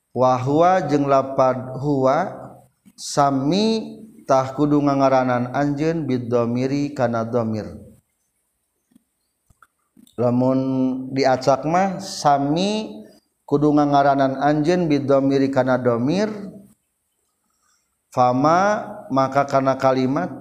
wahwa 0.09 0.81
jeung 0.89 1.05
lapad 1.05 1.77
huwa 1.77 2.33
sami 2.97 4.01
tah 4.25 4.57
kudu 4.57 4.81
ngangaranan 4.81 5.53
anjeun 5.53 6.09
bidomiri 6.09 6.97
kana 6.97 7.23
domir. 7.23 7.65
Lamun 10.19 10.59
diacak 11.15 11.63
mah 11.63 12.01
sami 12.03 13.05
kudu 13.47 13.71
ngangaranan 13.71 14.35
anjeun 14.41 14.89
bidomiri 14.89 15.47
kana 15.47 15.79
domir 15.79 16.27
fama 18.11 18.83
maka 19.13 19.45
kana 19.45 19.77
kalimat 19.77 20.33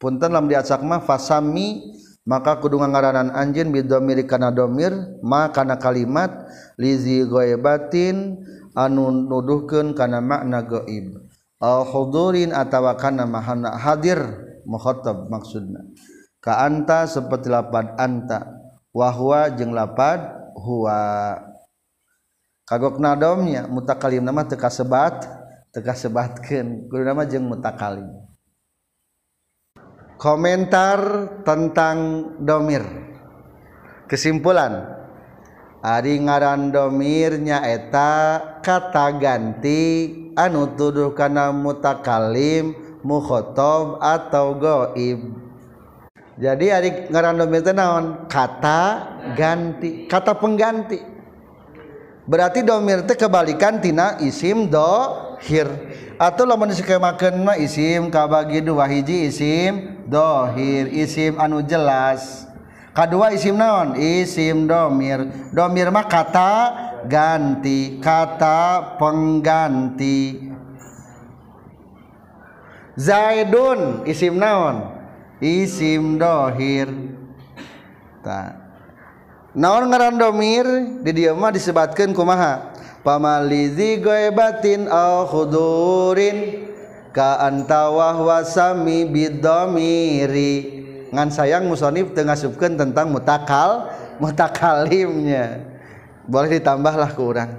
punten 0.00 0.32
lamun 0.32 0.54
diacak 0.54 0.80
mah 0.80 1.02
fasami 1.04 1.98
maka 2.30 2.62
kudu 2.62 2.78
ngaranan 2.78 3.34
anjin 3.34 3.74
bidomir 3.74 4.22
kana 4.30 4.54
domir 4.54 4.94
ma 5.18 5.50
kana 5.50 5.74
kalimat 5.74 6.30
lizi 6.78 7.26
ghaibatin 7.26 8.38
anu 8.78 9.10
nuduhkeun 9.10 9.98
kana 9.98 10.22
makna 10.22 10.62
gaib 10.62 11.18
al 11.58 11.82
hudurin 11.82 12.54
atawa 12.54 12.94
kana 12.94 13.26
mahana 13.26 13.74
hadir 13.74 14.22
mukhatab 14.62 15.26
maksudna. 15.26 15.82
Ka 16.40 16.64
anta 16.64 17.04
seperti 17.04 17.52
lapad 17.52 17.98
anta 18.00 18.48
wahwa 18.96 19.50
jeung 19.52 19.76
lapad 19.76 20.24
huwa. 20.56 21.36
Kagok 22.64 23.02
nadomnya 23.02 23.66
mutakalim 23.66 24.22
nama 24.22 24.46
teka 24.46 24.70
sebat 24.70 25.26
teka 25.74 25.92
sebatkeun 25.92 26.86
kudu 26.88 27.02
nama 27.02 27.26
jeung 27.26 27.44
mutakalim. 27.44 28.08
Komentar 30.20 31.00
tentang 31.48 32.28
domir. 32.36 32.84
Kesimpulan. 34.04 35.00
Ari 35.80 36.20
ngaran 36.20 36.68
domirnya 36.68 37.64
eta 37.64 38.36
kata 38.60 39.16
ganti 39.16 40.12
anu 40.36 40.76
tuduh 40.76 41.16
kana 41.16 41.56
mutakalim 41.56 42.76
mukhotob 43.00 43.96
atau 44.04 44.60
goib. 44.60 45.40
Jadi 46.36 46.66
ari 46.68 46.90
ngaran 47.08 47.40
domir 47.40 47.64
teh 47.64 47.72
naon? 47.72 48.28
Kata 48.28 49.08
ganti 49.32 50.04
kata 50.04 50.36
pengganti 50.36 51.00
berarti 52.30 52.62
domir 52.62 53.02
teh 53.02 53.18
kebalikan 53.18 53.82
tina 53.82 54.14
isim 54.22 54.70
dohir. 54.70 55.66
Atau 56.14 56.46
lamun 56.46 56.70
disemakeun 56.70 57.42
mah 57.42 57.58
isim 57.58 58.06
kabagi 58.06 58.62
dua 58.62 58.86
hiji 58.86 59.26
isim 59.26 59.98
dohir. 60.06 60.86
Isim 60.94 61.34
anu 61.42 61.58
jelas. 61.66 62.46
Kedua 62.94 63.34
isim 63.34 63.58
naon? 63.58 63.98
Isim 63.98 64.70
domir. 64.70 65.26
Domir 65.50 65.90
mah 65.90 66.06
kata 66.06 66.52
ganti 67.10 67.98
kata 67.98 68.94
pengganti. 69.00 70.52
Zaidun 73.00 74.04
isim 74.06 74.36
naon? 74.36 74.92
Isim 75.40 76.20
dohir. 76.20 76.92
Ta 78.20 78.59
naon 79.56 79.90
ngaran 79.90 80.16
domir 80.18 80.66
di 81.02 81.10
dieu 81.10 81.34
mah 81.34 81.50
disebutkeun 81.54 82.14
kumaha? 82.14 82.74
Pamalizi 83.00 83.96
goebatin 83.96 84.84
al 84.84 85.24
khudurin 85.24 86.68
ka 87.16 87.40
anta 87.40 87.88
wasami 87.90 89.08
bidomiri. 89.08 90.78
Ngan 91.10 91.28
sayang 91.32 91.66
musonif 91.66 92.12
teu 92.14 92.22
ngasupkeun 92.22 92.78
tentang 92.78 93.10
mutakal 93.10 93.90
mutakalimnya. 94.22 95.64
Boleh 96.28 96.60
ditambahlah 96.60 97.10
ke 97.10 97.20
urang. 97.24 97.50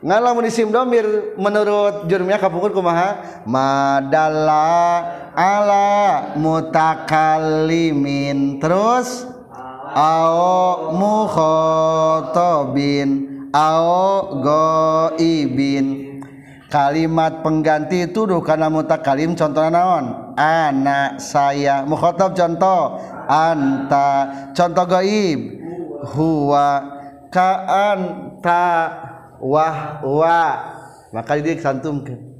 ngalamun 0.00 0.48
isim 0.48 0.72
domir 0.72 1.36
menurut 1.36 2.08
jurumnya 2.08 2.40
kapungkur 2.40 2.72
kumaha? 2.72 3.44
Madalla 3.44 5.04
ala 5.36 6.32
mutakalimin. 6.36 8.60
Terus? 8.60 9.26
Au 9.94 10.92
mukhotobin. 10.96 13.28
Au 13.52 14.40
goibin. 14.40 16.08
Kalimat 16.70 17.42
pengganti 17.42 18.06
tuduh 18.14 18.38
karena 18.46 18.70
mutakalim 18.70 19.34
contoh 19.34 19.66
naon? 19.66 20.38
Anak 20.38 21.18
saya. 21.18 21.82
Mukhotob 21.82 22.38
contoh. 22.38 23.02
Anta. 23.26 24.30
Contoh 24.54 24.86
goib. 24.86 25.58
Huwa. 26.14 27.02
Ka 27.30 27.62
anta 27.94 28.90
wah 29.42 30.04
wah. 30.04 30.54
Maka 31.10 31.42
dia 31.42 31.58
santumkan 31.58 32.30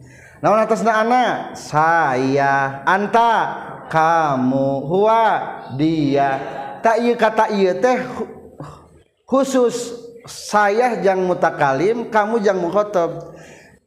namun 0.41 0.65
atasna 0.65 1.05
anak 1.05 1.33
saya 1.57 2.85
anta. 2.89 3.33
Kamu 3.91 4.87
huwa 4.87 5.27
dia. 5.75 6.39
Tak 6.79 7.03
iya 7.03 7.15
kata 7.19 7.45
iya 7.51 7.75
teh 7.75 7.99
khusus 9.27 9.99
saya 10.31 10.95
jang 11.03 11.27
mutakalim 11.27 12.07
kamu 12.07 12.39
jang 12.39 12.63
mukhotob 12.63 13.35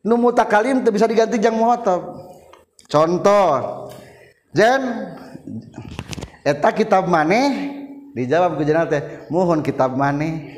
nu 0.03 0.19
mutakalim 0.19 0.83
teu 0.83 0.91
bisa 0.91 1.07
diganti 1.07 1.39
jang 1.39 1.55
mukhotob 1.55 2.19
contoh 2.91 3.87
jen 4.51 5.07
eta 6.43 6.69
kitab 6.75 7.07
maneh? 7.07 7.79
Dijawab 8.11 8.59
ku 8.59 8.67
teh 8.67 9.25
mohon 9.31 9.63
kitab 9.63 9.95
maneh. 9.95 10.51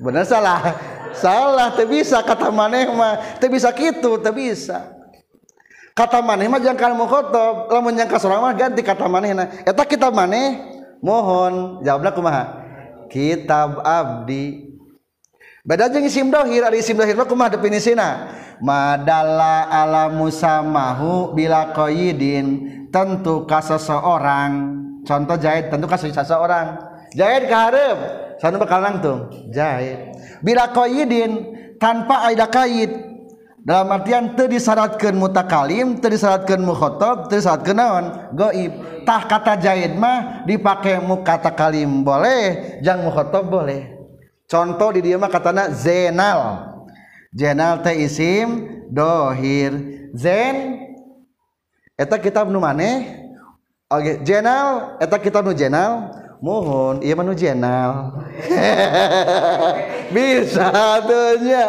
Bener 0.00 0.22
salah. 0.22 0.93
Salah 1.16 1.74
bisa 1.86 2.22
kata 2.22 2.50
maneh 2.50 2.90
mah. 2.90 3.38
Bisa 3.38 3.70
teu 3.74 4.18
bisa. 4.34 4.94
Kata 5.94 6.18
maneh 6.18 6.50
mah 6.50 6.58
jangan 6.58 6.98
mukhotob 6.98 7.70
lamun 7.70 7.94
yang 7.94 8.10
kasorang 8.10 8.42
mah 8.42 8.50
ganti 8.50 8.82
kata 8.82 9.06
manehna 9.06 9.62
eta 9.62 9.86
kitab 9.86 10.10
maneh 10.10 10.58
mohon 10.98 11.86
jawabna 11.86 12.10
kumaha 12.10 12.44
kitab 13.06 13.78
abdi. 13.86 14.74
Beda 15.62 15.86
jeung 15.86 16.02
isim 16.02 16.34
dohir 16.34 16.66
ari 16.66 16.82
isim 16.82 16.98
dohir 16.98 17.14
mah 17.14 17.30
kumaha 17.30 17.54
definisina 17.54 18.26
madalla 18.58 19.70
ala 19.70 20.10
musamahu 20.10 21.30
bila 21.30 21.70
qaidin 21.70 22.66
tentu 22.90 23.46
ka 23.46 23.62
seseorang. 23.62 24.82
Contoh 25.06 25.38
jahit 25.38 25.70
tentu 25.70 25.86
ka 25.86 25.94
seseorang. 25.94 26.74
Jahit 27.14 27.46
ka 27.46 27.70
hareup 27.70 27.98
sanu 28.42 28.58
bakal 28.58 28.82
nangtung? 28.82 29.30
Jahit 29.54 30.10
bila 30.44 30.68
koidin 30.68 31.56
tanpa 31.80 32.28
aida 32.28 32.44
kaid. 32.44 33.16
Dalam 33.64 33.96
artian 33.96 34.36
teu 34.36 34.44
disyaratkeun 34.44 35.16
mutakalim 35.16 35.96
teu 35.96 36.12
disyaratkeun 36.12 36.60
mukhatab, 36.60 37.32
teu 37.32 37.40
disyaratkeun 37.40 37.76
naon? 37.80 38.04
Gaib. 38.36 38.72
tah 39.04 39.28
kata 39.28 39.60
jaid 39.60 39.94
mah 40.00 40.42
dipake 40.48 40.96
mu 41.04 41.20
kata 41.20 41.52
kalim 41.52 42.02
boleh 42.02 42.80
jang 42.80 43.04
mukhatab 43.04 43.46
boleh. 43.46 43.92
Contoh 44.48 44.92
di 44.96 45.04
dieu 45.04 45.20
mah 45.20 45.32
katana 45.32 45.72
zenal. 45.72 46.72
Zenal 47.32 47.84
teh 47.84 48.04
isim 48.04 48.68
dohir. 48.88 49.72
Zen 50.16 50.80
eta 51.96 52.16
kitab 52.20 52.48
nu 52.48 52.60
maneh? 52.60 53.24
Oge 53.92 54.20
zenal 54.24 54.96
eta 55.00 55.16
kitab 55.20 55.44
nu 55.44 55.52
zenal? 55.52 56.23
mohon 56.44 57.00
ia 57.00 57.16
manu 57.16 57.32
jenal 57.32 58.12
bisa 60.14 60.68
tuhnya 61.08 61.66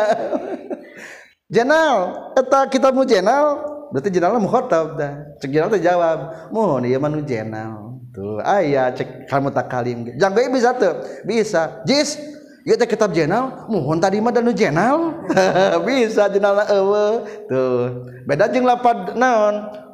jenal 1.48 1.96
eta 2.36 2.68
kitabmu 2.68 3.08
jenal 3.08 3.64
berarti 3.96 4.12
jenalnya 4.12 4.44
mukhotab 4.44 5.00
dah 5.00 5.14
cek 5.40 5.48
jenal 5.48 5.72
teh 5.72 5.80
jawab 5.80 6.52
mohon 6.52 6.84
ia 6.84 7.00
manu 7.00 7.24
jenal 7.24 8.04
tuh 8.12 8.44
ayah 8.44 8.92
cek 8.92 9.32
kamu 9.32 9.56
tak 9.56 9.72
kalim 9.72 10.12
jangan 10.20 10.52
bisa 10.52 10.76
tuh 10.76 10.94
bisa 11.24 11.80
jis 11.88 12.20
Iya 12.66 12.82
teh 12.82 12.90
kitab 12.90 13.14
jenal, 13.14 13.70
mohon 13.70 14.02
tadi 14.02 14.18
mah 14.18 14.34
danu 14.34 14.50
jenal. 14.50 15.22
bisa 15.86 16.26
jenal 16.34 16.58
eueuh. 16.66 17.22
Tuh. 17.46 18.10
Beda 18.26 18.50
jeung 18.50 18.66
lapad 18.66 19.14
naon? 19.14 19.85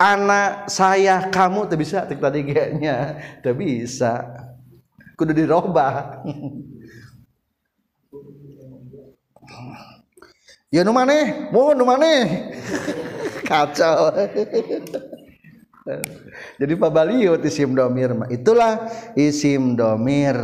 Anak 0.00 0.72
saya 0.72 1.28
kamu 1.28 1.68
tuh 1.68 1.76
bisa 1.76 2.08
tik 2.08 2.24
tadi 2.24 2.40
kayaknya 2.40 3.20
tuh 3.44 3.52
bisa. 3.52 4.24
Kudu 5.20 5.36
dirubah 5.36 6.24
ya 10.72 10.80
nu 10.80 10.96
maneh? 10.96 11.52
Mau 11.52 11.76
nu 11.76 11.84
maneh? 11.84 12.48
Kacau. 13.48 14.08
Jadi 16.56 16.72
Pak 16.78 16.90
Baliut 16.92 17.44
isim 17.44 17.76
domir 17.76 18.16
itulah 18.32 18.88
isim 19.12 19.76
domir. 19.76 20.40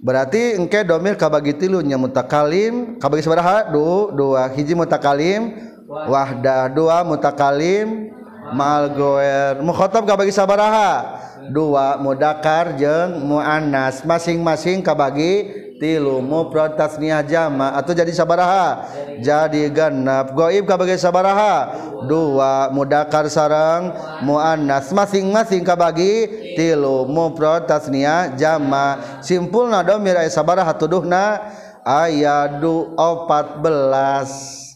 Berarti 0.00 0.56
engke 0.56 0.86
domir 0.86 1.18
kabagi 1.18 1.58
tilu 1.58 1.84
nya 1.84 1.98
mutakalim 1.98 2.96
kabagi 3.02 3.26
sabaraha 3.26 3.68
du 3.74 4.14
dua. 4.14 4.46
Hiji 4.48 4.78
mutakalim 4.78 5.69
wahda 5.90 6.70
dua 6.70 7.02
mutakalim 7.02 8.14
malgoer. 8.54 9.58
Mukhotob 9.62 10.06
kabagi 10.06 10.30
sabaraha? 10.30 11.18
Dua 11.50 11.98
mudakar 11.98 12.78
jeng 12.78 13.26
muannas. 13.26 14.06
Masing-masing 14.06 14.86
kabagi 14.86 15.50
tilu 15.82 16.22
mufrad 16.22 16.78
tasniyah 16.78 17.26
jama. 17.26 17.74
Atau 17.74 17.96
jadi 17.96 18.12
sabaraha? 18.14 18.86
Jadi 19.18 19.66
genap 19.74 20.30
goib 20.36 20.68
kabagi 20.68 20.94
sabaraha? 20.94 21.74
Dua 22.06 22.70
mudakar 22.70 23.26
sarang 23.26 23.90
muannas. 24.22 24.94
Masing-masing 24.94 25.66
kabagi 25.66 26.30
tilu 26.54 27.10
mufrad 27.10 27.66
tasniyah 27.66 28.38
jama. 28.38 29.02
Simpulna 29.24 29.82
domir 29.82 30.14
aya 30.14 30.30
sabaraha 30.30 30.70
tuduhna? 30.76 31.50
Ayat 31.80 32.60
14 32.60 34.69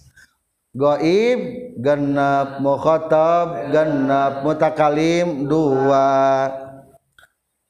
goib 0.74 1.40
genap 1.78 2.58
mukhotob 2.58 3.70
genap 3.70 4.42
mutakalim 4.42 5.46
dua. 5.46 6.50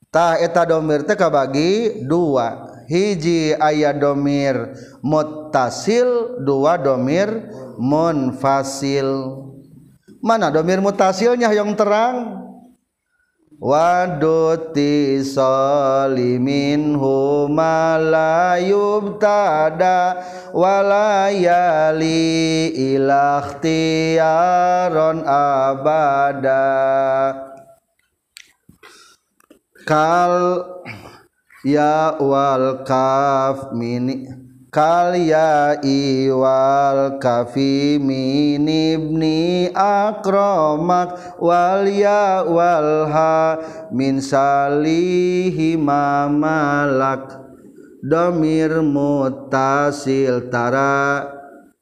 Tah 0.08 0.40
eta 0.40 0.64
domir 0.64 1.04
teh 1.04 1.14
kabagi 1.14 2.04
dua. 2.08 2.72
Hiji 2.84 3.56
aya 3.56 3.96
domir 3.96 4.76
mutasil 5.00 6.40
dua 6.44 6.76
domir 6.76 7.28
munfasil. 7.80 9.40
Mana 10.24 10.52
domir 10.52 10.80
mutasilnya 10.80 11.52
yang 11.52 11.72
terang? 11.76 12.43
Waduti 13.60 15.24
solimin 15.24 16.96
huma 16.98 17.98
la 17.98 18.56
yubtada 18.58 20.16
walayali 20.54 22.66
ilakhtiyaron 22.94 25.22
abada. 25.26 26.64
Kal 29.84 30.64
ya 31.64 32.16
wal 32.16 32.84
kaf 32.88 33.72
mini 33.76 34.43
kalya 34.74 35.78
iwal 35.86 37.22
kafi 37.22 38.02
min 38.02 38.66
ibni 38.66 39.70
akramak 39.70 41.38
wal 41.38 41.86
ya 41.86 42.42
wal 42.42 43.06
ha 43.06 43.54
min 43.94 44.18
salihi 44.18 45.78
mamalak 45.78 47.38
domir 48.02 48.82
mutasil 48.82 50.50
tara 50.50 51.22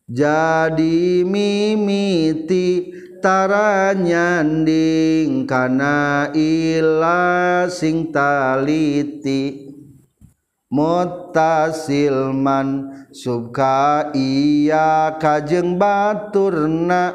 jadi 0.05 1.25
mimiti 1.25 2.93
tara 3.25 3.97
nyanding 3.97 5.49
kana 5.49 6.29
ila 6.37 7.65
sing 7.73 8.13
taliti 8.13 9.72
mutasilman 10.73 12.69
subka 13.13 14.09
iya 14.17 15.21
kajeng 15.21 15.77
baturna 15.77 17.13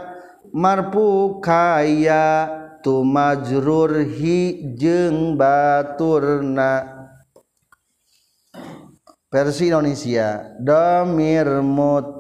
marpu 0.54 1.42
kaya 1.42 2.46
tu 2.86 3.02
majrur 3.02 4.06
hi 4.06 4.74
jeng 4.78 5.34
baturna. 5.34 6.96
Versi 9.28 9.68
Indonesia 9.68 10.56
domir 10.56 11.60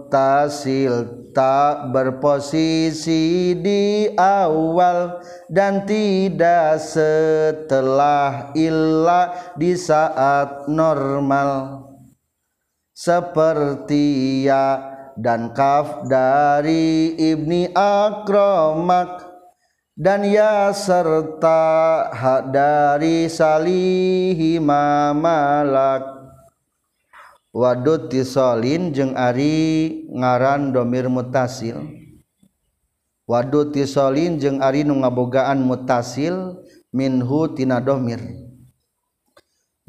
mutasil 0.07 1.27
tak 1.35 1.91
berposisi 1.91 3.51
di 3.59 4.07
awal 4.15 5.19
dan 5.51 5.83
tidak 5.83 6.79
setelah 6.79 8.55
illa 8.55 9.51
di 9.59 9.75
saat 9.75 10.71
normal. 10.71 11.83
Seperti 12.95 14.47
ya 14.47 14.79
dan 15.19 15.51
kaf 15.51 16.07
dari 16.07 17.13
ibni 17.19 17.67
akromak 17.75 19.27
dan 19.91 20.23
ya 20.23 20.71
serta 20.71 22.07
hak 22.15 22.55
dari 22.55 23.27
salihi 23.27 24.57
mamalak 24.57 26.16
wadud 27.57 28.13
tisolin 28.13 28.93
jeung 28.93 29.17
ari 29.17 30.05
ngaran 30.13 30.69
domir 30.69 31.09
mutasil. 31.09 31.81
Wadud 33.25 33.73
tisolin 33.73 34.37
jeung 34.37 34.61
ari 34.61 34.85
nu 34.85 35.01
ngabogaan 35.01 35.65
mutasil 35.65 36.61
minhu 36.93 37.57
tina 37.57 37.81
domir. 37.81 38.21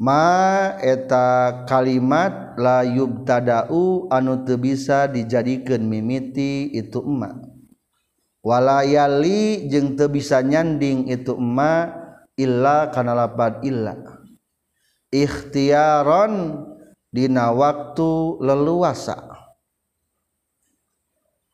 Ma 0.01 0.73
eta 0.81 1.63
kalimat 1.69 2.57
la 2.57 2.81
yubtada'u 2.81 4.09
anu 4.09 4.43
teu 4.47 4.57
bisa 4.57 5.05
dijadikeun 5.05 5.85
mimiti 5.85 6.73
itu 6.73 7.05
emak. 7.05 7.37
Walayali 8.41 9.69
jeung 9.69 9.93
teu 9.93 10.09
bisa 10.09 10.41
nyanding 10.41 11.05
itu 11.11 11.37
emak 11.37 11.95
illa 12.39 12.89
kana 12.89 13.13
lapad 13.13 13.61
illa 13.67 13.99
ikhtiaron 15.11 16.63
dina 17.09 17.49
waktu 17.53 18.39
leluasa. 18.41 19.17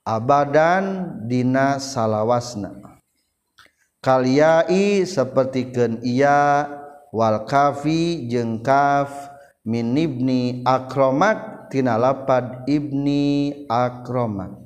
Abadan 0.06 1.18
dina 1.26 1.82
salawasna. 1.82 3.02
Kaliai 4.06 5.02
sapertikeun 5.02 6.06
iya 6.06 6.70
wal 7.10 7.50
kafi 7.50 8.30
jeung 8.30 8.62
kaf 8.62 9.10
min 9.66 9.98
ibni 9.98 10.62
akromak 10.62 11.72
tina 11.74 11.98
lapad 11.98 12.70
ibni 12.70 13.66
akromak 13.66 14.62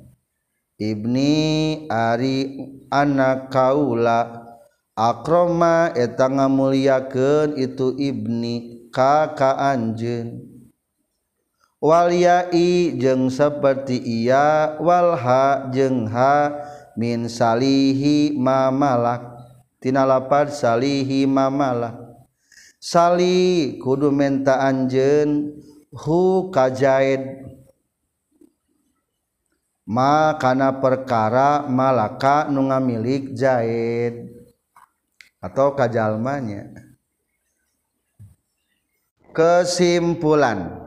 ibni 0.76 1.88
ari 1.88 2.60
anak 2.92 3.48
kaula 3.48 4.50
akroma 4.96 5.92
eta 5.96 6.28
ngamuliakeun 6.28 7.56
itu 7.56 7.96
ibni 7.96 8.88
kakak 8.92 9.56
anjeun 9.56 10.49
Walyai 11.80 12.92
jeung 13.00 13.32
seperti 13.32 13.96
ia 14.04 14.76
walha 14.84 15.72
jengha 15.72 16.52
min 16.92 17.24
salihi 17.24 18.36
mamalak 18.36 19.24
tina 19.80 20.04
lapad 20.04 20.52
salihi 20.52 21.24
mamalak 21.24 21.96
sali 22.76 23.80
kudu 23.80 24.12
menta 24.12 24.60
anjeun 24.60 25.56
hu 25.88 26.52
kajaid 26.52 27.48
ma 29.88 30.36
kana 30.36 30.84
perkara 30.84 31.64
malaka 31.64 32.48
nu 32.52 32.68
ngamilik 32.68 33.32
jaid 33.32 34.36
atau 35.40 35.72
kajalmanya. 35.72 36.68
Kesimpulan 39.32 40.79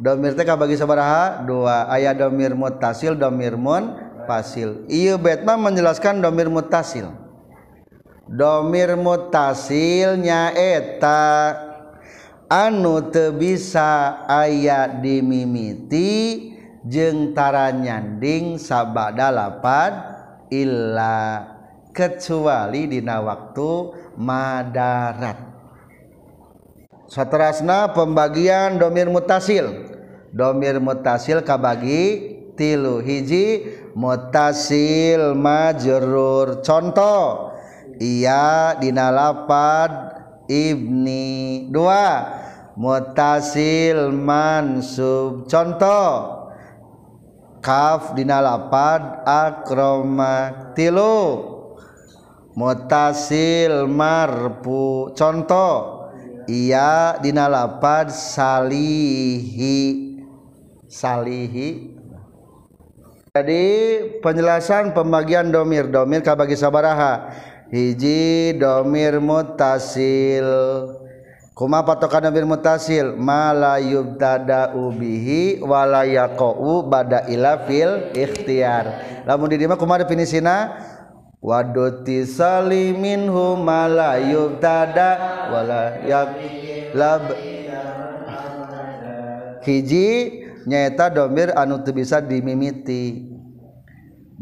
domir 0.00 0.32
teh 0.32 0.46
bagi 0.46 0.76
sabaraha? 0.78 1.42
Dua. 1.44 1.90
Ayat 1.90 2.20
domir 2.20 2.56
mutasil 2.56 3.18
domir 3.18 3.58
mun 3.58 3.96
fasil 4.24 4.86
iya 4.86 5.18
betma 5.18 5.58
menjelaskan 5.58 6.22
domir 6.22 6.46
mutasil. 6.48 7.10
Domir 8.30 8.96
mutasil 8.96 10.16
nyaeta 10.16 11.52
anu 12.48 13.12
teu 13.12 13.34
bisa 13.36 14.24
ayat 14.24 15.04
dimimiti 15.04 16.52
jeung 16.86 17.36
tara 17.36 17.70
nyanding 17.70 18.56
sabada 18.56 19.28
lapad 19.28 19.92
illa 20.48 21.44
kecuali 21.92 22.88
dina 22.88 23.20
waktu 23.20 23.70
madarat 24.16 25.51
saterasna 27.12 27.92
pembagian 27.92 28.80
domir 28.80 29.12
mutasil. 29.12 29.92
Domir 30.32 30.80
mutasil 30.80 31.44
kabagi 31.44 32.32
tilu 32.56 33.04
hiji 33.04 33.68
mutasil 33.92 35.36
majrur. 35.36 36.64
Contoh 36.64 37.52
iya 38.00 38.72
dinalapad 38.80 39.92
ibni 40.48 41.68
dua 41.68 42.32
mutasil 42.80 44.08
mansub. 44.08 45.44
Contoh 45.52 46.40
kaf 47.60 48.16
dinalapad 48.16 49.20
akroma 49.28 50.72
tilu 50.72 51.44
mutasil 52.56 53.84
marpu. 53.84 55.12
Contoh 55.12 55.91
iya 56.46 57.20
dinalapad 57.20 58.10
salihi 58.10 60.12
salihi. 60.92 61.96
Jadi 63.32 63.64
penjelasan 64.20 64.92
pembagian 64.92 65.48
domir. 65.48 65.88
Domir 65.88 66.20
kabagi 66.20 66.52
sabaraha. 66.52 67.32
Hiji 67.72 68.60
domir 68.60 69.16
mutasil. 69.24 70.44
Kuma 71.56 71.80
patokan 71.80 72.28
domir 72.28 72.44
mutasil? 72.44 73.16
Mala 73.16 73.80
yubtada 73.80 74.76
ubihi 74.76 75.64
wala 75.64 76.04
yaqau 76.04 76.84
bada 76.84 77.24
ila 77.32 77.64
fil 77.64 78.12
ikhtiar. 78.12 79.00
Lamun 79.24 79.48
di 79.48 79.64
dieu 79.64 79.80
kuma 79.80 79.96
definisina 79.96 80.76
waduti 81.42 82.22
salimin 82.22 83.26
humalayub 83.26 84.62
tada 84.62 85.18
wala 85.50 85.98
yak 86.06 86.38
lab 86.94 87.34
hiji 89.66 90.38
nyaeta 90.70 91.10
domir 91.10 91.50
anu 91.58 91.82
teu 91.82 91.90
bisa 91.90 92.22
dimimiti. 92.22 93.34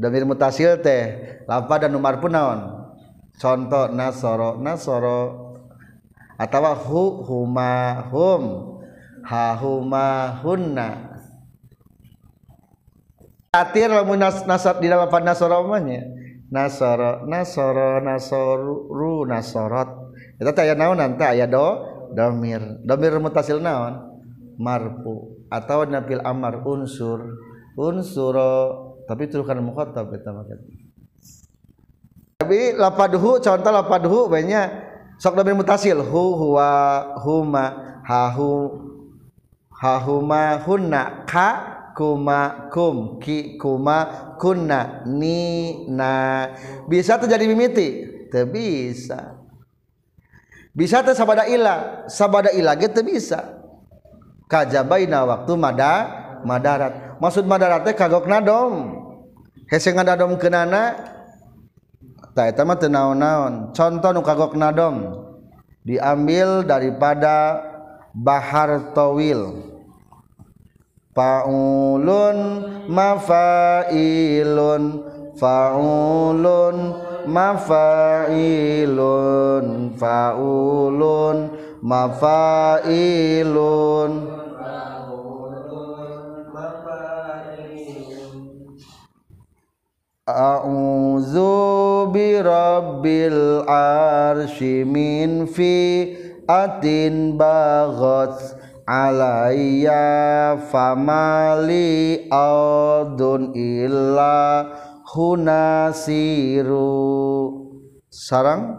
Domir 0.01 0.25
mutasil 0.25 0.81
teh 0.81 1.37
lapa 1.45 1.81
dan 1.81 1.97
umar 1.97 2.21
pun 2.21 2.33
naon? 2.33 2.61
Contoh 3.41 3.89
nasoro 3.89 4.61
nasoro. 4.61 5.49
Atau 6.41 6.65
hu 6.73 7.05
huma 7.29 8.01
hum 8.09 8.45
ha 9.29 9.53
huma 9.61 10.41
hunna. 10.41 11.21
Atir 13.53 13.93
lamun 13.93 14.17
nasab 14.21 14.81
di 14.81 14.89
dalam 14.89 15.11
pan 15.13 15.21
nasoro 15.21 15.61
namanya 15.61 16.20
nasoro 16.51 17.25
nasoro 17.25 18.03
nasoru 18.03 19.25
nasorot 19.25 19.89
itu 20.37 20.51
teh 20.51 20.63
aya 20.67 20.75
naon 20.75 20.99
nanti 20.99 21.23
aya 21.23 21.47
do 21.47 21.67
domir. 22.11 22.83
Domir 22.83 23.17
mutasil 23.23 23.63
naon? 23.63 24.11
Marfu 24.61 25.47
atau 25.49 25.89
nabil 25.89 26.21
amar 26.21 26.67
unsur. 26.67 27.39
Unsur 27.79 28.37
tapi 29.07 29.31
itu 29.31 29.41
kan 29.47 29.59
mukhatab 29.63 30.13
kita 30.13 30.31
makan 30.31 30.59
tapi 32.41 32.73
lapadhu 32.75 33.39
contoh 33.39 33.71
lapadhu 33.71 34.27
banyak 34.27 34.67
sok 35.23 35.39
domir 35.39 35.55
mutasil. 35.55 36.03
Hu 36.03 36.35
huwa 36.35 36.71
huma 37.23 38.01
hahu 38.03 38.81
hahuma 39.71 40.59
hunna 40.65 41.29
ka 41.31 41.80
kuma 42.01 42.73
kum 42.73 43.21
ki 43.21 43.61
kuma 43.61 44.33
kunna 44.41 45.05
ni 45.05 45.85
na. 45.93 46.49
Bisa 46.89 47.21
terjadi 47.21 47.45
mimiti? 47.45 47.89
Tidak 48.33 48.49
bisa. 48.49 49.37
Bisa 50.73 51.05
tuh 51.05 51.13
sabada 51.13 51.45
ilah 51.45 52.09
sabada 52.09 52.49
ilah 52.57 52.73
gitu 52.81 53.05
bisa. 53.05 53.61
Kajabaina 54.49 55.29
waktu 55.29 55.53
mada 55.61 55.93
madarat. 56.41 57.21
Maksud 57.21 57.45
madarat 57.45 57.85
teh 57.85 57.93
kagok 57.93 58.25
nadom. 58.25 58.97
Hese 59.69 59.93
ngadadom 59.93 60.41
kenana? 60.41 60.97
Tak 62.33 62.57
eta 62.57 62.65
mah 62.65 62.81
teu 62.81 62.89
naon-naon. 62.89 63.77
Contoh 63.77 64.11
nu 64.17 64.25
kagok 64.25 64.57
nadom. 64.57 65.21
Diambil 65.85 66.65
daripada 66.65 67.61
bahar 68.17 68.97
tawil 68.97 69.70
faulun 71.21 72.65
mafailun. 72.89 74.85
Faulun 75.37 76.77
mafailun. 77.29 78.41
Faulun 80.01 81.39
mafailun. 81.85 83.13
A'udzu 90.31 92.07
bi 92.15 92.39
rabbil 92.39 93.67
arsy 93.67 94.87
min 94.87 95.43
fi 95.51 95.75
atin 96.47 97.35
baghats 97.35 98.60
alayya 98.91 100.59
famali 100.67 102.27
audun 102.27 103.55
illa 103.55 104.67
hunasiru. 105.15 106.83
Sarang 108.11 108.75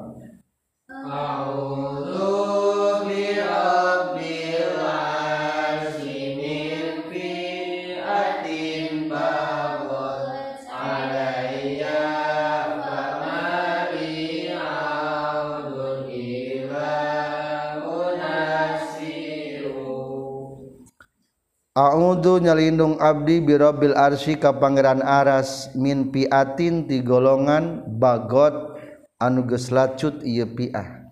A'udzu 21.71 22.43
nyalindung 22.43 22.99
abdi 22.99 23.39
birobil 23.39 23.95
arsy 23.95 24.36
ka 24.36 24.51
pangeran 24.51 24.99
aras 24.99 25.71
min 25.71 26.12
piatin 26.12 26.84
ti 26.84 26.99
golongan 26.99 27.88
bagot 27.95 28.75
anu 29.15 29.47
geus 29.47 29.71
lacut 29.71 30.19
ieu 30.19 30.51
piah. 30.51 31.07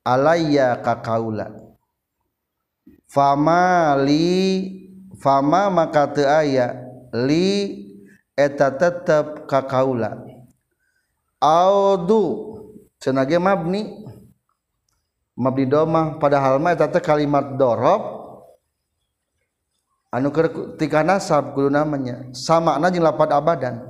Alayya 0.00 0.80
ka 0.80 1.04
kaula. 1.04 1.52
Fama 3.12 3.92
li 4.00 4.72
fama 5.20 5.68
maka 5.68 6.08
teu 6.16 6.24
aya 6.24 6.80
li 7.12 7.84
eta 8.32 8.72
tetep 8.72 9.44
ka 9.44 9.68
kaula. 9.68 10.16
Audu 11.44 12.56
cenah 13.04 13.28
mabni. 13.36 14.00
Mabni 15.36 15.68
domah 15.68 16.16
padahal 16.16 16.56
mah 16.56 16.72
eta 16.72 16.88
kalimat 17.04 17.60
dorob 17.60 18.23
anu 20.14 20.30
ketika 20.30 21.02
nasab 21.02 21.58
kudu 21.58 21.66
namanya 21.66 22.30
sama 22.30 22.78
aja 22.78 23.02
lapat 23.02 23.34
abadan. 23.34 23.82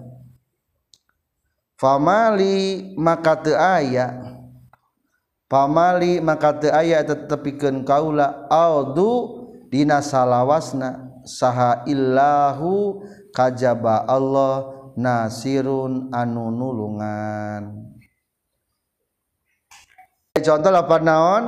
Famali 1.77 2.97
maka 2.97 3.37
teu 3.37 3.53
aya. 3.53 4.25
Famali 5.53 6.25
maka 6.25 6.57
teu 6.57 6.73
aya 6.73 7.05
tetepikeun 7.05 7.85
kaula 7.85 8.49
audu 8.49 9.45
dina 9.69 10.01
salawasna. 10.01 11.13
Saha 11.29 11.85
illahu 11.85 13.05
kajaba 13.37 14.09
Allah 14.09 14.73
nasirun 14.97 16.09
anu 16.09 16.49
nulungan. 16.49 17.85
Contoh 20.35 20.73
lapan 20.73 21.03
naon? 21.05 21.45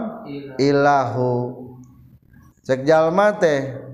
Ilahu. 0.56 1.32
Cek 2.64 2.82
jalma 2.88 3.36
teh 3.36 3.85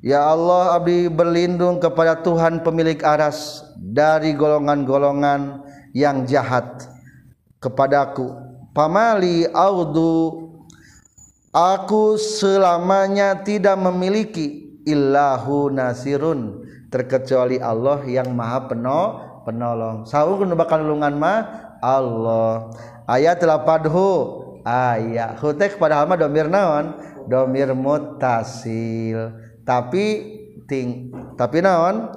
Ya 0.00 0.24
Allah 0.24 0.80
Abdi 0.80 1.12
berlindung 1.12 1.76
kepada 1.76 2.16
Tuhan 2.24 2.64
pemilik 2.64 2.96
aras 3.04 3.68
dari 3.76 4.32
golongan-golongan 4.32 5.60
yang 5.92 6.24
jahat 6.24 6.88
kepadaku. 7.60 8.32
Pamali 8.72 9.44
audu 9.52 10.48
aku 11.52 12.16
selamanya 12.16 13.44
tidak 13.44 13.76
memiliki 13.76 14.80
illahu 14.88 15.68
nasirun 15.68 16.64
terkecuali 16.88 17.60
Allah 17.60 18.00
yang 18.08 18.32
maha 18.32 18.72
penolong 18.72 19.44
penolong. 19.44 20.08
Sahur 20.08 20.40
kudu 20.40 20.56
bakal 20.56 20.80
nulungan 20.80 21.12
mah 21.20 21.44
Allah. 21.84 22.72
Ayat 23.04 23.36
8 23.36 23.84
hu 23.92 24.08
ayat 24.64 25.36
hu 25.44 25.52
teh 25.52 25.76
padahal 25.76 26.08
mah 26.08 26.16
domir 26.16 26.48
naon? 26.48 26.96
Domir 27.28 27.76
mutasil 27.76 29.49
tapi 29.64 30.04
ting 30.68 31.10
tapi 31.34 31.58
naon? 31.64 32.12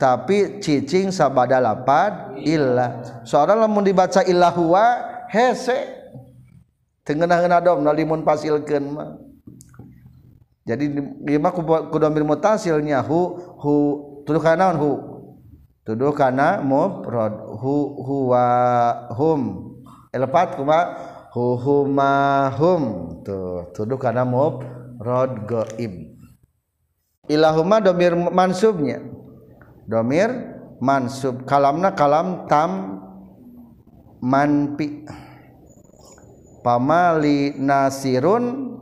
Tapi 0.00 0.64
cicing 0.64 1.12
sabada 1.12 1.60
lapad 1.60 2.40
illa. 2.40 3.04
Soalnya 3.28 3.68
lamun 3.68 3.84
dibaca 3.84 4.24
illa 4.24 4.48
huwa 4.48 4.84
hese. 5.28 6.00
Tengenah 7.04 7.60
dom 7.60 7.84
nalimun 7.84 8.24
pasilkeun 8.24 8.84
mah. 8.96 9.20
Jadi 10.64 10.88
lima 11.28 11.52
kudomir 11.92 12.24
mutasilnya 12.24 13.04
hu 13.04 13.36
hu 13.60 13.72
tuduh 14.24 14.40
kana 14.40 14.72
hu? 14.72 14.90
Tuduh 15.84 16.16
kana 16.16 16.64
mufrad 16.64 17.36
hu 17.60 18.00
huwa 18.00 18.44
hum. 19.12 19.40
Elpat 20.16 20.56
kuma 20.56 20.96
hu 21.36 21.60
huma 21.60 22.48
hum. 22.56 22.82
Tuh 23.20 23.68
tuduh 23.76 24.00
kana 24.00 24.24
mufrad 24.24 25.44
gaib 25.44 26.09
ilahuma 27.30 27.78
domir 27.78 28.18
mansubnya. 28.18 28.98
Domir 29.86 30.34
mansub. 30.82 31.46
Kalamna 31.46 31.94
kalam 31.94 32.50
tam 32.50 32.98
manpi. 34.18 35.06
Pamali 36.66 37.54
nasirun 37.54 38.76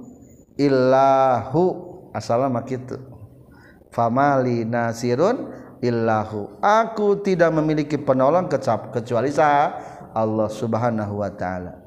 illahu. 0.57 1.65
Asalam 2.17 2.57
kitu. 2.65 2.97
Famali 3.93 4.65
nasirun 4.65 5.53
illahu. 5.85 6.59
Aku 6.65 7.21
tidak 7.21 7.53
memiliki 7.53 8.01
penolong 8.01 8.49
kecap 8.49 8.91
kecuali 8.91 9.29
sah 9.31 9.77
Allah 10.17 10.49
subhanahu 10.51 11.21
wa 11.21 11.31
ta'ala. 11.31 11.79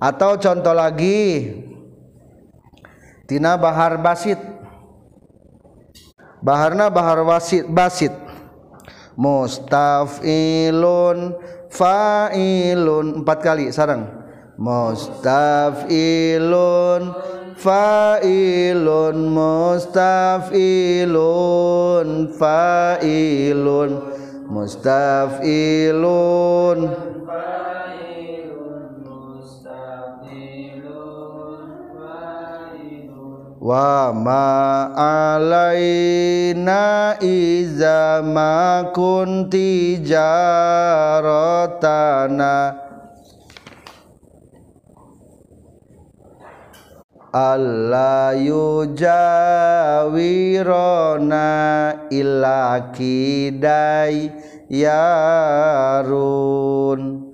Atau 0.00 0.40
contoh 0.40 0.72
lagi. 0.72 1.52
Tina 3.26 3.58
bahar 3.58 3.98
basit 3.98 4.38
Baharna 6.46 6.86
bahar 6.94 7.26
wasit 7.26 7.66
basit. 7.66 8.14
Mustafilun 9.18 9.74
fa'ilun. 11.74 13.26
Empat 13.26 13.42
kali 13.42 13.74
sarang. 13.74 14.06
Mustafilun 14.54 15.90
fa'ilun. 17.58 19.16
Mustafilun 19.34 20.38
fa'ilun. 22.38 23.90
Mustafilun 24.46 25.26
wa 33.66 34.14
ma 34.14 34.94
alaina 34.94 37.18
iza 37.18 38.22
ma 38.22 38.86
kunti 38.94 39.98
jaratana 40.06 41.26
alla 47.34 48.38
yujawirona 48.38 49.26
illa 52.08 52.94
kidai 52.94 54.30
yarun 54.70 55.74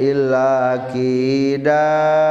إلا 0.00 0.80
كدايارون 0.94 2.28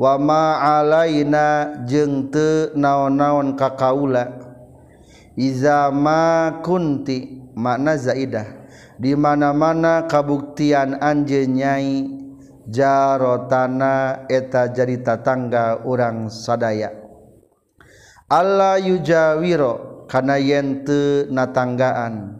Wama 0.00 0.56
alaina 0.80 1.76
jeng 1.84 2.32
te 2.32 2.72
naon-naon 2.72 3.52
kakaula 3.52 4.49
izama 5.40 6.60
kunti 6.60 7.48
makna 7.56 7.96
zaidah. 7.96 8.60
Di 9.00 9.16
mana-mana 9.16 10.04
kabuktian 10.04 11.00
anje 11.00 11.48
nyai 11.48 12.04
jarotana 12.68 14.28
eta 14.28 14.68
jadi 14.68 15.00
tatangga 15.00 15.88
orang 15.88 16.28
sadaya. 16.28 16.92
Allah 18.28 18.76
yujawiro 18.76 20.04
kana 20.04 20.36
yen 20.36 20.84
teu 20.84 21.32
natanggaan. 21.32 22.36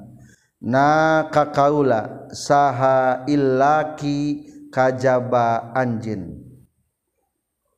Na 0.61 1.25
kakaula 1.33 2.29
saha 2.37 3.25
illaki 3.25 4.45
kajaba 4.69 5.73
anjin. 5.73 6.45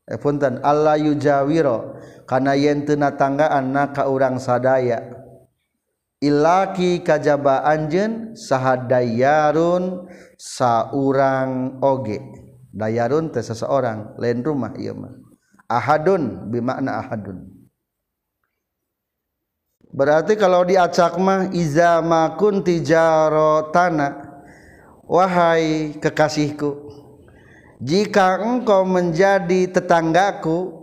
Eh, 0.02 0.18
punten 0.18 0.58
Allah 0.66 0.98
yujawiro 0.98 1.94
karena 2.32 2.56
yen 2.56 2.88
tena 2.88 3.12
tanggaan 3.12 3.76
naka 3.76 4.08
urang 4.08 4.40
sadaya. 4.40 5.04
Ilaki 6.16 7.04
kajaba 7.04 7.60
anjen 7.60 8.32
sahadayarun 8.32 10.08
saurang 10.40 11.76
oge. 11.84 12.24
Dayarun 12.72 13.28
teh 13.28 13.44
seseorang 13.44 14.16
lain 14.16 14.40
rumah 14.40 14.72
iya 14.80 14.96
mah. 14.96 15.12
Ahadun 15.68 16.48
bimakna 16.48 17.04
ahadun. 17.04 17.52
Berarti 19.92 20.40
kalau 20.40 20.64
diacak 20.64 21.20
mah 21.20 21.52
iza 21.52 22.00
makun 22.00 22.64
tijarotana 22.64 24.40
wahai 25.04 26.00
kekasihku 26.00 26.88
jika 27.76 28.40
engkau 28.40 28.88
menjadi 28.88 29.68
tetanggaku 29.68 30.81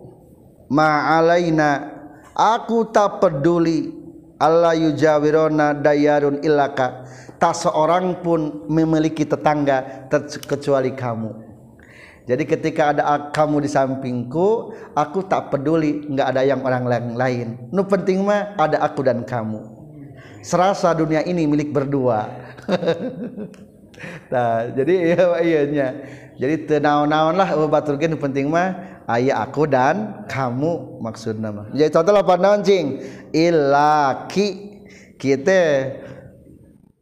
ma'alaina. 0.70 2.00
Aku 2.38 2.88
tak 2.88 3.20
peduli. 3.20 4.00
Allah 4.40 4.72
yujawirona 4.72 5.76
dayarun 5.76 6.40
ilaka. 6.40 7.04
Tak 7.36 7.56
seorang 7.60 8.24
pun 8.24 8.64
memiliki 8.72 9.28
tetangga 9.28 10.08
kecuali 10.48 10.96
kamu. 10.96 11.32
Jadi 12.30 12.44
ketika 12.46 12.94
ada 12.94 13.34
kamu 13.34 13.66
di 13.66 13.70
sampingku 13.70 14.72
aku 14.96 15.28
tak 15.28 15.52
peduli. 15.52 16.08
Nggak 16.08 16.28
ada 16.32 16.42
yang 16.48 16.64
orang 16.64 16.88
lain. 17.20 17.70
Nu 17.76 17.84
penting 17.84 18.24
mah 18.24 18.56
ada 18.56 18.80
aku 18.80 19.04
dan 19.04 19.28
kamu. 19.28 19.60
Serasa 20.40 20.96
dunia 20.96 21.20
ini 21.28 21.44
milik 21.44 21.76
berdua 21.76 22.32
nah, 24.34 24.70
jadi 24.72 24.94
iya 25.12 25.28
iya. 25.42 25.62
Nya 25.68 25.88
jadi 26.40 26.56
tenaon-naon 26.64 27.36
lah 27.36 27.52
oh, 27.60 27.68
baturkeun 27.68 28.16
penting 28.16 28.48
mah 28.48 29.04
aya 29.12 29.44
aku 29.44 29.68
dan 29.68 30.24
kamu 30.32 31.04
maksudna 31.04 31.52
mah. 31.52 31.68
Jadi 31.76 31.92
contoh 31.92 32.16
apa 32.16 32.34
naon 32.40 32.64
cing? 32.64 33.04
Ilaki. 33.36 34.72
Kita 35.20 35.84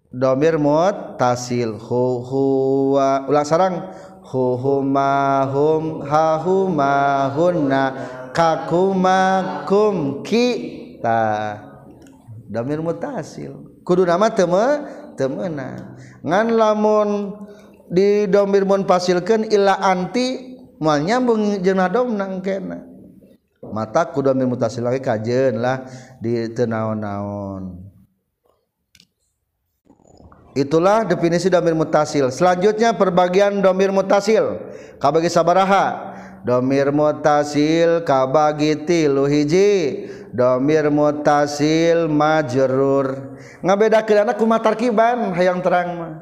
domir 0.09 0.57
mutasil 0.57 1.77
hu 1.77 2.25
huwa 2.25 3.29
ulah 3.29 3.45
sarang 3.45 3.93
hu 4.25 4.57
huma 4.57 5.45
hum 5.53 6.01
ha 6.01 6.41
huma 6.41 7.29
hunna 7.29 7.83
kakuma 8.33 9.61
kum 9.69 10.25
ki. 10.25 10.49
Ta 10.97 11.21
domir 12.49 12.81
mutasil 12.81 13.77
kudu 13.85 14.01
nama 14.01 14.33
teu 14.33 14.49
temena 15.17 15.97
ngan 16.21 16.47
lamun 16.53 17.09
di 17.89 18.29
domir 18.29 18.63
mun 18.63 18.85
pasilkeun 18.85 19.49
illa 19.49 19.81
anti 19.81 20.55
moal 20.77 21.01
nyambung 21.01 21.59
jeung 21.65 21.81
domna 21.89 22.37
kena 22.45 22.85
mata 23.73 24.07
ku 24.13 24.21
domir 24.21 24.45
mutasil 24.45 24.85
lagi 24.85 25.01
kajeun 25.01 25.57
lah 25.57 25.89
di 26.21 26.47
tenaon-naon 26.53 27.87
Itulah 30.57 31.05
definisi 31.05 31.53
domir 31.53 31.77
mutasil. 31.77 32.33
Selanjutnya 32.33 32.89
perbagian 32.97 33.61
domir 33.61 33.93
mutasil. 33.93 34.57
Kabagi 34.97 35.29
sabaraha? 35.29 36.17
Domir 36.41 36.89
mutasil 36.89 38.01
kabagi 38.01 38.73
tilu 38.89 39.29
hiji. 39.29 40.09
Domir 40.35 40.91
mutasil 40.91 42.11
majrur. 42.11 43.39
Ngabedakeun 43.63 44.27
anak 44.27 44.35
kumaha 44.35 44.63
tarkiban 44.63 45.31
hayang 45.33 45.63
terang 45.63 45.89
mah. 45.95 46.13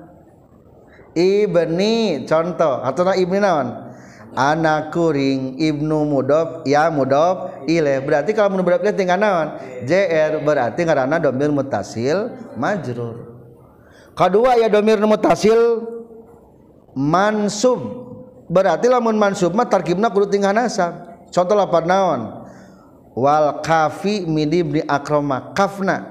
Ibni 1.15 2.27
contoh 2.27 2.83
atau 2.83 3.15
ibni 3.15 3.39
naon? 3.39 3.85
Anak 4.35 4.91
kuring 4.91 5.55
ibnu 5.63 6.03
mudob 6.03 6.67
ya 6.67 6.91
mudob 6.91 7.63
ile 7.71 8.03
berarti 8.03 8.35
kalau 8.35 8.51
mudob 8.59 8.83
tinggal 8.91 9.15
naon 9.15 9.55
jr 9.87 10.43
berarti 10.43 10.83
karena 10.83 11.15
domir 11.23 11.55
mutasil 11.55 12.35
majrur 12.59 13.31
kedua 14.11 14.59
ya 14.59 14.67
domir 14.67 14.99
mutasil 15.07 15.87
mansub 16.99 17.79
berarti 18.51 18.91
lamun 18.91 19.15
mansub 19.15 19.55
mah 19.55 19.71
tarkibna 19.71 20.11
kudu 20.11 20.27
tinggal 20.27 20.51
nasab 20.51 21.23
contoh 21.31 21.55
lapan 21.55 21.85
naon 21.87 22.21
wal 23.15 23.63
kafi 23.63 24.27
min 24.27 24.51
ibni 24.51 24.83
akroma. 24.83 25.55
Kafna. 25.55 26.03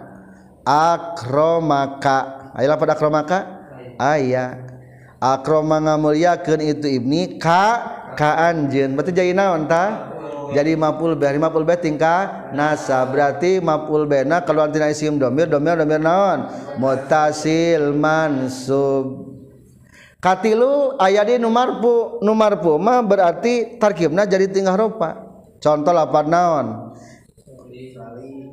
Akromaka. 0.64 2.50
Aya 2.56 2.66
lapan 2.72 2.88
akromaka. 2.96 3.38
Aya. 4.00 4.64
Akroma 5.20 5.78
ngamulyakeun 5.80 6.60
itu 6.64 6.88
ibni 6.88 7.36
ka 7.40 7.92
ka 8.12 8.36
anjeun 8.52 8.92
berarti 8.92 9.10
jadi 9.10 9.32
naon 9.32 9.64
tah 9.64 10.12
jadi 10.52 10.76
mapul 10.76 11.16
be. 11.16 11.28
Mapul 11.36 11.64
be 11.64 11.76
tingkah 11.76 12.52
nasa. 12.52 13.04
Berarti 13.08 13.60
mapul 13.60 14.04
bena 14.04 14.44
kalau 14.44 14.64
antina 14.64 14.88
isim 14.88 15.16
domir. 15.16 15.48
Domir 15.48 15.80
domir 15.80 16.00
naon? 16.00 16.48
Mutasil 16.80 17.92
mansub. 17.96 19.32
Katilu 20.20 20.96
ayat 21.00 21.28
di 21.28 21.36
numarpu. 21.36 22.20
Numarpu 22.24 22.76
mah 22.80 23.04
berarti 23.04 23.76
tarkibna 23.80 24.24
jadi 24.28 24.48
tingkah 24.48 24.76
rupa. 24.76 25.20
Contoh 25.64 25.96
lapan 25.96 26.26
naon 26.28 26.66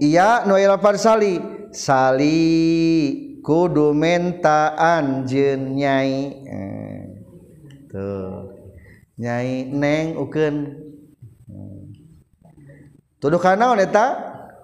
iya 0.02 0.44
noilafar 0.50 0.98
sali. 0.98 1.38
Sali 1.72 3.40
kudu 3.40 3.96
menta 3.96 4.76
anjeun 4.76 5.78
nyai 5.78 6.18
eh, 6.44 7.02
tuh. 7.88 8.52
Nyai 9.22 9.70
neng 9.70 10.18
ukeun. 10.18 10.56
Tuduh 13.22 13.38
kana 13.38 13.78
eta? 13.78 14.18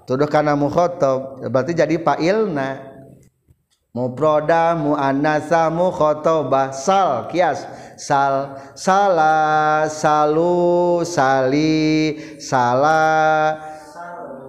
Tuduh 0.09 0.25
kana 0.25 0.57
mukhotob. 0.57 1.45
Berarti 1.45 1.77
jadi 1.77 2.01
failna. 2.01 2.97
Muproda 3.93 4.73
muannasa 4.73 5.69
mukhotobah 5.69 6.73
sal 6.73 7.29
kias. 7.29 7.65
Sal 7.97 8.57
sala 8.73 9.85
salu 9.89 11.01
sali 11.05 12.17
salah 12.41 13.76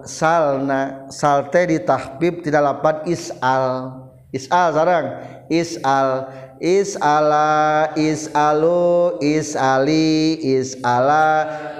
salna 0.05 1.09
salte 1.11 1.65
di 1.67 1.77
tahbib 1.81 2.45
tidak 2.45 2.63
lapat 2.63 2.95
isal. 3.09 3.95
Isal 4.29 4.67
sarang. 4.75 5.07
Isal. 5.49 6.09
Isala 6.59 7.95
isalu 7.95 9.15
isali 9.23 10.43
isala 10.43 11.27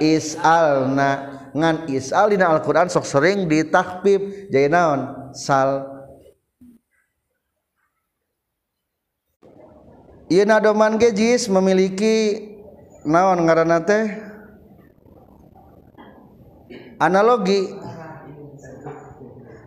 isalna. 0.00 1.10
Ngan 1.52 1.90
isal 1.92 2.32
dina 2.32 2.48
Al-Qur'an 2.48 2.88
sok 2.88 3.04
sering 3.04 3.44
ditahbib 3.44 4.48
jadi 4.48 4.72
naon? 4.72 5.34
Sal. 5.36 5.84
Ieu 10.30 10.46
nadoman 10.46 10.94
ge 10.96 11.10
jis 11.10 11.50
memiliki 11.50 12.48
naon 13.02 13.44
ngaranna 13.44 13.82
teh? 13.82 14.06
Analogi 17.02 17.66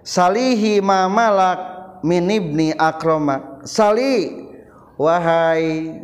salihi 0.03 0.83
mamalak 0.83 1.73
min 2.03 2.27
ibni 2.27 2.75
akroma. 2.75 3.63
Sali 3.63 4.43
wahai 4.99 5.97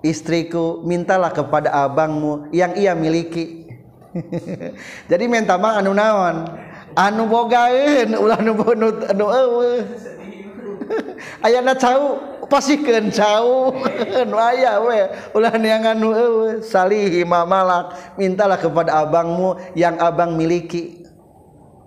istriku 0.00 0.80
mintalah 0.86 1.34
kepada 1.34 1.74
abangmu 1.74 2.48
yang 2.54 2.72
ia 2.78 2.94
miliki. 2.94 3.66
Jadi 5.10 5.24
minta 5.26 5.58
mah 5.58 5.82
anu 5.82 5.92
naon? 5.92 6.46
Anu 6.94 7.26
bogaeun 7.26 8.14
ulah 8.14 8.38
nu 8.38 8.54
anu 9.10 9.26
eueuh. 9.26 9.82
Ayana 11.46 11.72
cau 11.74 12.20
pasikeun 12.46 13.08
cau. 13.08 13.72
Nu 14.28 14.36
aya 14.36 14.76
we 14.84 15.00
ulah 15.32 15.56
yang 15.56 15.88
anu 15.88 16.12
eueuh. 16.12 16.60
Salihi 16.60 17.24
mamalak 17.24 18.14
mintalah 18.20 18.60
kepada 18.60 19.00
abangmu 19.00 19.56
yang 19.72 19.96
abang 19.96 20.36
miliki 20.36 21.01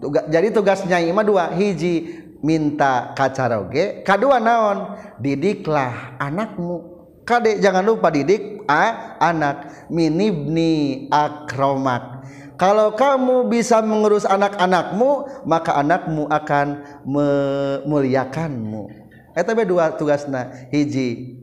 Tuga, 0.05 0.21
jadi 0.29 0.53
tugas 0.53 0.85
nyai 0.85 1.09
mah 1.09 1.25
dua 1.25 1.49
hiji 1.57 2.21
minta 2.45 3.09
kacaroge 3.17 4.05
kadua 4.05 4.37
naon 4.37 4.93
didiklah 5.17 6.13
anakmu 6.21 6.95
Kade 7.25 7.57
jangan 7.57 7.81
lupa 7.81 8.13
didik 8.13 8.61
a, 8.69 9.17
anak 9.17 9.89
minibni 9.89 11.09
akromat. 11.09 12.21
Kalau 12.53 12.93
kamu 12.93 13.49
bisa 13.49 13.81
mengurus 13.81 14.29
anak-anakmu, 14.29 15.43
maka 15.43 15.73
anakmu 15.73 16.29
akan 16.29 16.85
memuliakanmu. 17.01 18.87
Eta 19.33 19.51
dua 19.65 19.97
tugasna. 19.97 20.69
Hiji 20.69 21.41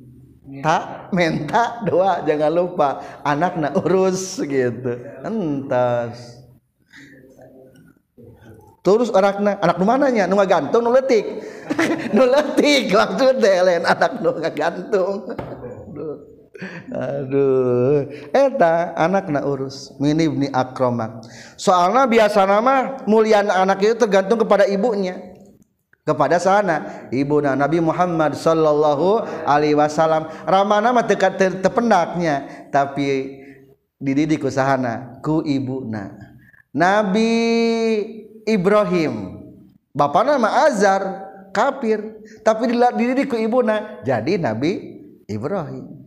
tak 0.63 1.11
menta 1.11 1.83
dua 1.83 2.23
jangan 2.25 2.53
lupa 2.55 3.03
anakna 3.27 3.75
urus 3.75 4.39
gitu. 4.39 5.03
Entas. 5.27 6.42
Terus 8.83 9.15
anakna 9.15 9.63
anak 9.63 9.79
nu 9.79 9.87
mananya 9.87 10.27
nu 10.27 10.35
gantung 10.43 10.83
nu 10.83 10.91
letik. 10.91 11.23
nu 12.19 12.27
letik 12.27 12.91
maksudnya 12.91 13.63
lain 13.63 13.87
anak 13.87 14.19
nu 14.19 14.35
gantung. 14.43 15.31
Aduh. 16.91 18.11
Eta 18.35 18.91
anak 18.99 19.31
na 19.31 19.47
urus 19.47 19.95
minibni 20.03 20.51
akromak. 20.51 21.23
Soalnya 21.55 22.11
biasa 22.11 22.43
nama 22.43 22.99
mulian 23.07 23.47
anak 23.47 23.79
itu 23.87 23.95
tergantung 23.95 24.43
kepada 24.43 24.67
ibunya. 24.67 25.31
Kepada 26.03 26.43
sana. 26.43 27.07
Ibu 27.15 27.39
na 27.39 27.55
Nabi 27.55 27.79
Muhammad 27.79 28.35
Shallallahu 28.35 29.23
Alaihi 29.47 29.79
Wasallam. 29.79 30.27
Ramah 30.43 30.83
nama 30.83 31.07
dekat 31.07 31.39
tependaknya. 31.63 32.67
Tapi 32.75 33.39
dididik 34.03 34.43
usahana 34.43 35.23
ku 35.23 35.47
ibu 35.47 35.87
na 35.87 36.11
Nabi 36.75 37.31
Ibrahim. 38.49 39.43
Bapak 39.93 40.25
nama 40.25 40.67
Azar 40.67 41.03
kafir. 41.53 42.25
Tapi 42.41 42.73
ku 43.29 43.37
ibu 43.37 43.61
na 43.61 44.01
jadi 44.03 44.41
Nabi 44.41 45.03
Ibrahim. 45.29 46.03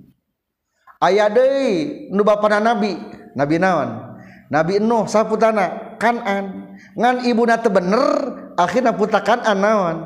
Ayah 1.00 1.30
deui 1.30 2.10
nu 2.10 2.26
bapana 2.26 2.58
Nabi. 2.58 2.98
Nabi 3.36 3.56
naon? 3.62 3.90
Nabi 4.50 4.80
Nuh 4.82 5.06
saputana 5.06 5.98
Kanan. 6.02 6.76
Ngan 6.96 7.24
ibuna 7.28 7.60
teu 7.60 7.72
bener 7.72 8.04
akhirnya 8.58 8.96
puta 8.96 9.22
Kanan 9.22 9.58
naon? 9.60 9.98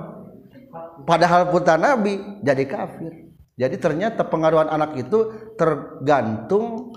Padahal 1.08 1.50
puta 1.50 1.80
Nabi 1.80 2.20
jadi 2.44 2.68
kafir. 2.68 3.32
Jadi 3.60 3.76
ternyata 3.76 4.24
pengaruhan 4.24 4.72
anak 4.72 4.96
itu 4.96 5.52
tergantung 5.60 6.96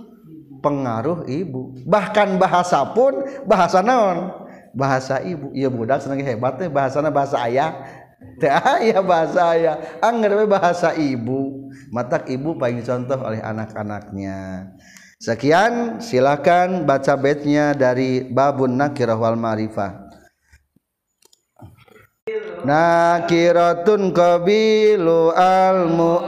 pengaruh 0.62 1.26
ibu. 1.26 1.74
Bahkan 1.82 2.38
bahasa 2.38 2.86
pun 2.94 3.26
bahasa 3.44 3.82
naon 3.82 4.41
bahasa 4.72 5.20
ibu. 5.22 5.52
Iya 5.52 5.68
budak 5.68 6.02
senang 6.02 6.20
hebatnya 6.20 6.68
bahasana 6.68 7.12
bahasa 7.12 7.40
ayah. 7.44 7.72
Ayah 8.42 9.00
bahasa 9.04 9.40
ayah. 9.54 9.76
Anggar 10.00 10.34
bahasa 10.48 10.96
ibu. 10.96 11.70
Mata 11.92 12.24
ibu 12.26 12.56
paling 12.56 12.82
contoh 12.82 13.20
oleh 13.20 13.40
anak-anaknya. 13.40 14.72
Sekian 15.22 16.02
silakan 16.02 16.82
baca 16.82 17.14
bednya 17.14 17.78
dari 17.78 18.26
babun 18.26 18.74
nakirah 18.74 19.14
wal 19.14 19.38
ma'rifah. 19.38 20.02
Nakiratun 22.62 24.14
qabilu 24.14 25.30
almu 25.34 26.22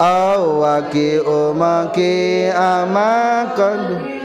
awaki 0.00 1.20
umaki 1.20 2.48
amakadu 2.48 4.21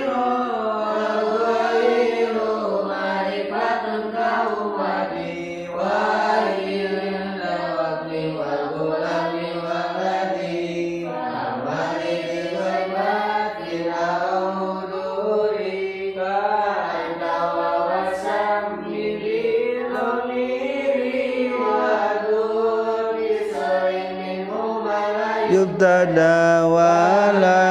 yubtada 25.77 26.65
wala 26.65 27.61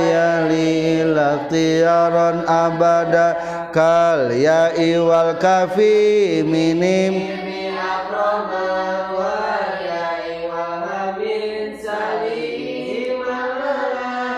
yali 0.00 1.04
latiyaron 1.04 2.48
abada 2.48 3.36
kal 3.72 4.32
ya 4.32 4.72
iwal 4.76 5.36
kafi 5.36 6.40
minim. 6.44 7.28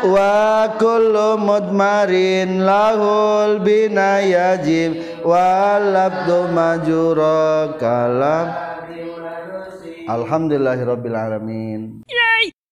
Wa 0.04 0.68
kullu 0.76 1.40
mudmarin 1.40 2.60
lahul 2.60 3.58
bina 3.64 4.20
yajib 4.20 5.24
wal 5.24 5.96
abdu 5.96 6.52
majura 6.52 7.72
kalam. 7.80 8.74
Alhamdulillahirabbil 10.04 11.16
alamin 11.16 12.04